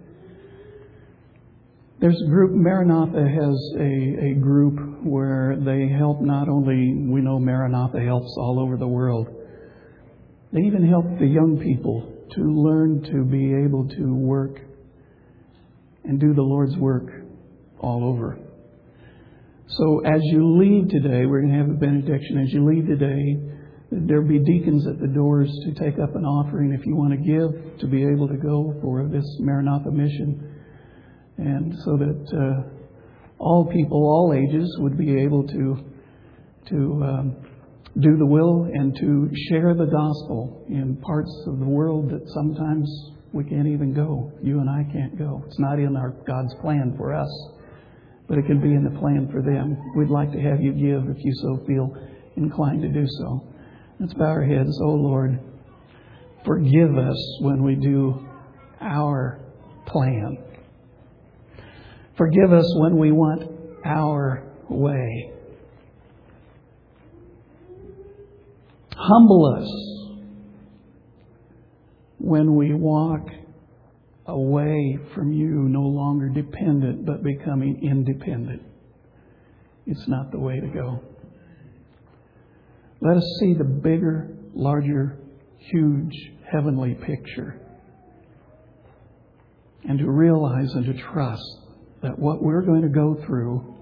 There's 2.00 2.22
a 2.22 2.30
group, 2.30 2.52
Maranatha 2.52 3.28
has 3.28 3.74
a, 3.78 4.32
a 4.32 4.34
group 4.36 5.04
where 5.04 5.58
they 5.60 5.88
help 5.90 6.22
not 6.22 6.48
only, 6.48 6.94
we 7.12 7.22
know 7.22 7.40
Maranatha 7.40 8.00
helps 8.00 8.34
all 8.38 8.60
over 8.60 8.78
the 8.78 8.88
world, 8.88 9.28
they 10.54 10.62
even 10.62 10.88
help 10.88 11.06
the 11.20 11.26
young 11.26 11.60
people 11.62 12.14
to 12.36 12.42
learn 12.42 13.04
to 13.04 13.24
be 13.24 13.54
able 13.54 13.88
to 13.90 14.16
work 14.16 14.60
and 16.04 16.20
do 16.20 16.34
the 16.34 16.42
Lord's 16.42 16.76
work 16.78 17.10
all 17.80 18.04
over. 18.04 18.40
So 19.70 20.00
as 20.06 20.22
you 20.24 20.58
leave 20.58 20.90
today, 20.90 21.26
we're 21.26 21.42
going 21.42 21.52
to 21.52 21.60
have 21.60 21.70
a 21.70 21.74
benediction. 21.74 22.38
As 22.40 22.54
you 22.54 22.66
leave 22.66 22.88
today, 22.88 23.38
there'll 23.92 24.28
be 24.28 24.40
deacons 24.40 24.88
at 24.88 25.00
the 25.00 25.08
doors 25.08 25.52
to 25.66 25.74
take 25.74 26.00
up 26.00 26.16
an 26.16 26.26
offering 26.26 26.74
if 26.74 26.86
you 26.86 26.96
want 26.96 27.12
to 27.12 27.18
give 27.18 27.80
to 27.80 27.88
be 27.88 28.04
able 28.04 28.28
to 28.28 28.38
go 28.38 28.74
for 28.82 29.08
this 29.08 29.26
Maranatha 29.40 29.92
mission. 29.92 30.64
And 31.38 31.74
so 31.84 31.98
that 31.98 32.28
uh, 32.34 32.70
all 33.38 33.66
people, 33.66 33.98
all 33.98 34.34
ages, 34.34 34.74
would 34.80 34.98
be 34.98 35.20
able 35.22 35.46
to 35.48 35.78
to 36.70 37.04
um, 37.04 37.36
do 38.00 38.16
the 38.18 38.26
will 38.26 38.64
and 38.72 38.96
to 38.96 39.30
share 39.50 39.74
the 39.74 39.86
gospel 39.86 40.66
in 40.70 40.98
parts 40.98 41.32
of 41.48 41.60
the 41.60 41.66
world 41.66 42.10
that 42.12 42.22
sometimes 42.34 42.88
we 43.34 43.44
can't 43.44 43.68
even 43.68 43.94
go. 43.94 44.32
You 44.42 44.60
and 44.60 44.70
I 44.70 44.84
can't 44.92 45.18
go. 45.18 45.44
It's 45.48 45.60
not 45.60 45.80
in 45.80 45.96
our 45.96 46.12
God's 46.28 46.54
plan 46.62 46.94
for 46.98 47.14
us, 47.14 47.30
but 48.28 48.38
it 48.38 48.46
can 48.46 48.62
be 48.62 48.70
in 48.70 48.84
the 48.84 49.00
plan 49.00 49.30
for 49.32 49.42
them. 49.42 49.76
We'd 49.96 50.10
like 50.10 50.32
to 50.32 50.40
have 50.40 50.62
you 50.62 50.74
give 50.74 51.10
if 51.10 51.24
you 51.24 51.34
so 51.42 51.66
feel 51.66 51.96
inclined 52.36 52.84
to 52.84 52.90
do 52.90 53.06
so. 53.08 53.48
Let's 54.00 54.14
bow 54.14 54.26
our 54.26 54.44
heads. 54.44 54.80
Oh 54.82 54.94
Lord, 54.94 55.40
forgive 56.46 56.98
us 56.98 57.40
when 57.42 57.64
we 57.64 57.76
do 57.76 58.28
our 58.80 59.40
plan. 59.88 60.38
Forgive 62.16 62.54
us 62.54 62.72
when 62.78 62.98
we 62.98 63.12
want 63.12 63.52
our 63.86 64.44
way. 64.70 65.37
Humble 69.00 69.46
us 69.46 70.08
when 72.18 72.56
we 72.56 72.74
walk 72.74 73.28
away 74.26 74.98
from 75.14 75.32
you, 75.32 75.70
no 75.70 75.82
longer 75.82 76.30
dependent, 76.30 77.06
but 77.06 77.24
becoming 77.24 77.80
independent. 77.84 78.64
It's 79.86 80.08
not 80.08 80.32
the 80.32 80.40
way 80.40 80.60
to 80.60 80.68
go. 80.68 81.00
Let 83.02 83.18
us 83.18 83.38
see 83.40 83.54
the 83.54 83.64
bigger, 83.64 84.36
larger, 84.56 85.20
huge 85.60 86.14
heavenly 86.52 86.96
picture. 86.96 87.62
And 89.88 90.00
to 90.00 90.10
realize 90.10 90.74
and 90.74 90.86
to 90.86 91.02
trust 91.14 91.44
that 92.02 92.18
what 92.18 92.42
we're 92.42 92.64
going 92.64 92.82
to 92.82 92.90
go 92.90 93.16
through 93.26 93.76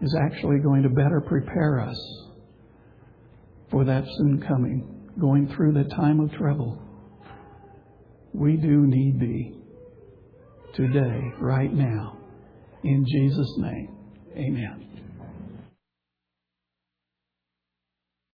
is 0.00 0.16
actually 0.24 0.60
going 0.60 0.82
to 0.82 0.88
better 0.88 1.20
prepare 1.20 1.80
us 1.80 2.23
for 3.74 3.84
that 3.84 4.04
soon 4.18 4.40
coming, 4.46 4.86
going 5.20 5.52
through 5.56 5.72
the 5.72 5.82
time 5.96 6.20
of 6.20 6.30
trouble. 6.34 6.80
We 8.32 8.52
do 8.52 8.86
need 8.86 9.18
thee 9.18 9.52
today, 10.76 11.32
right 11.40 11.72
now. 11.72 12.16
In 12.84 13.04
Jesus' 13.04 13.52
name, 13.58 13.88
amen. 14.36 14.83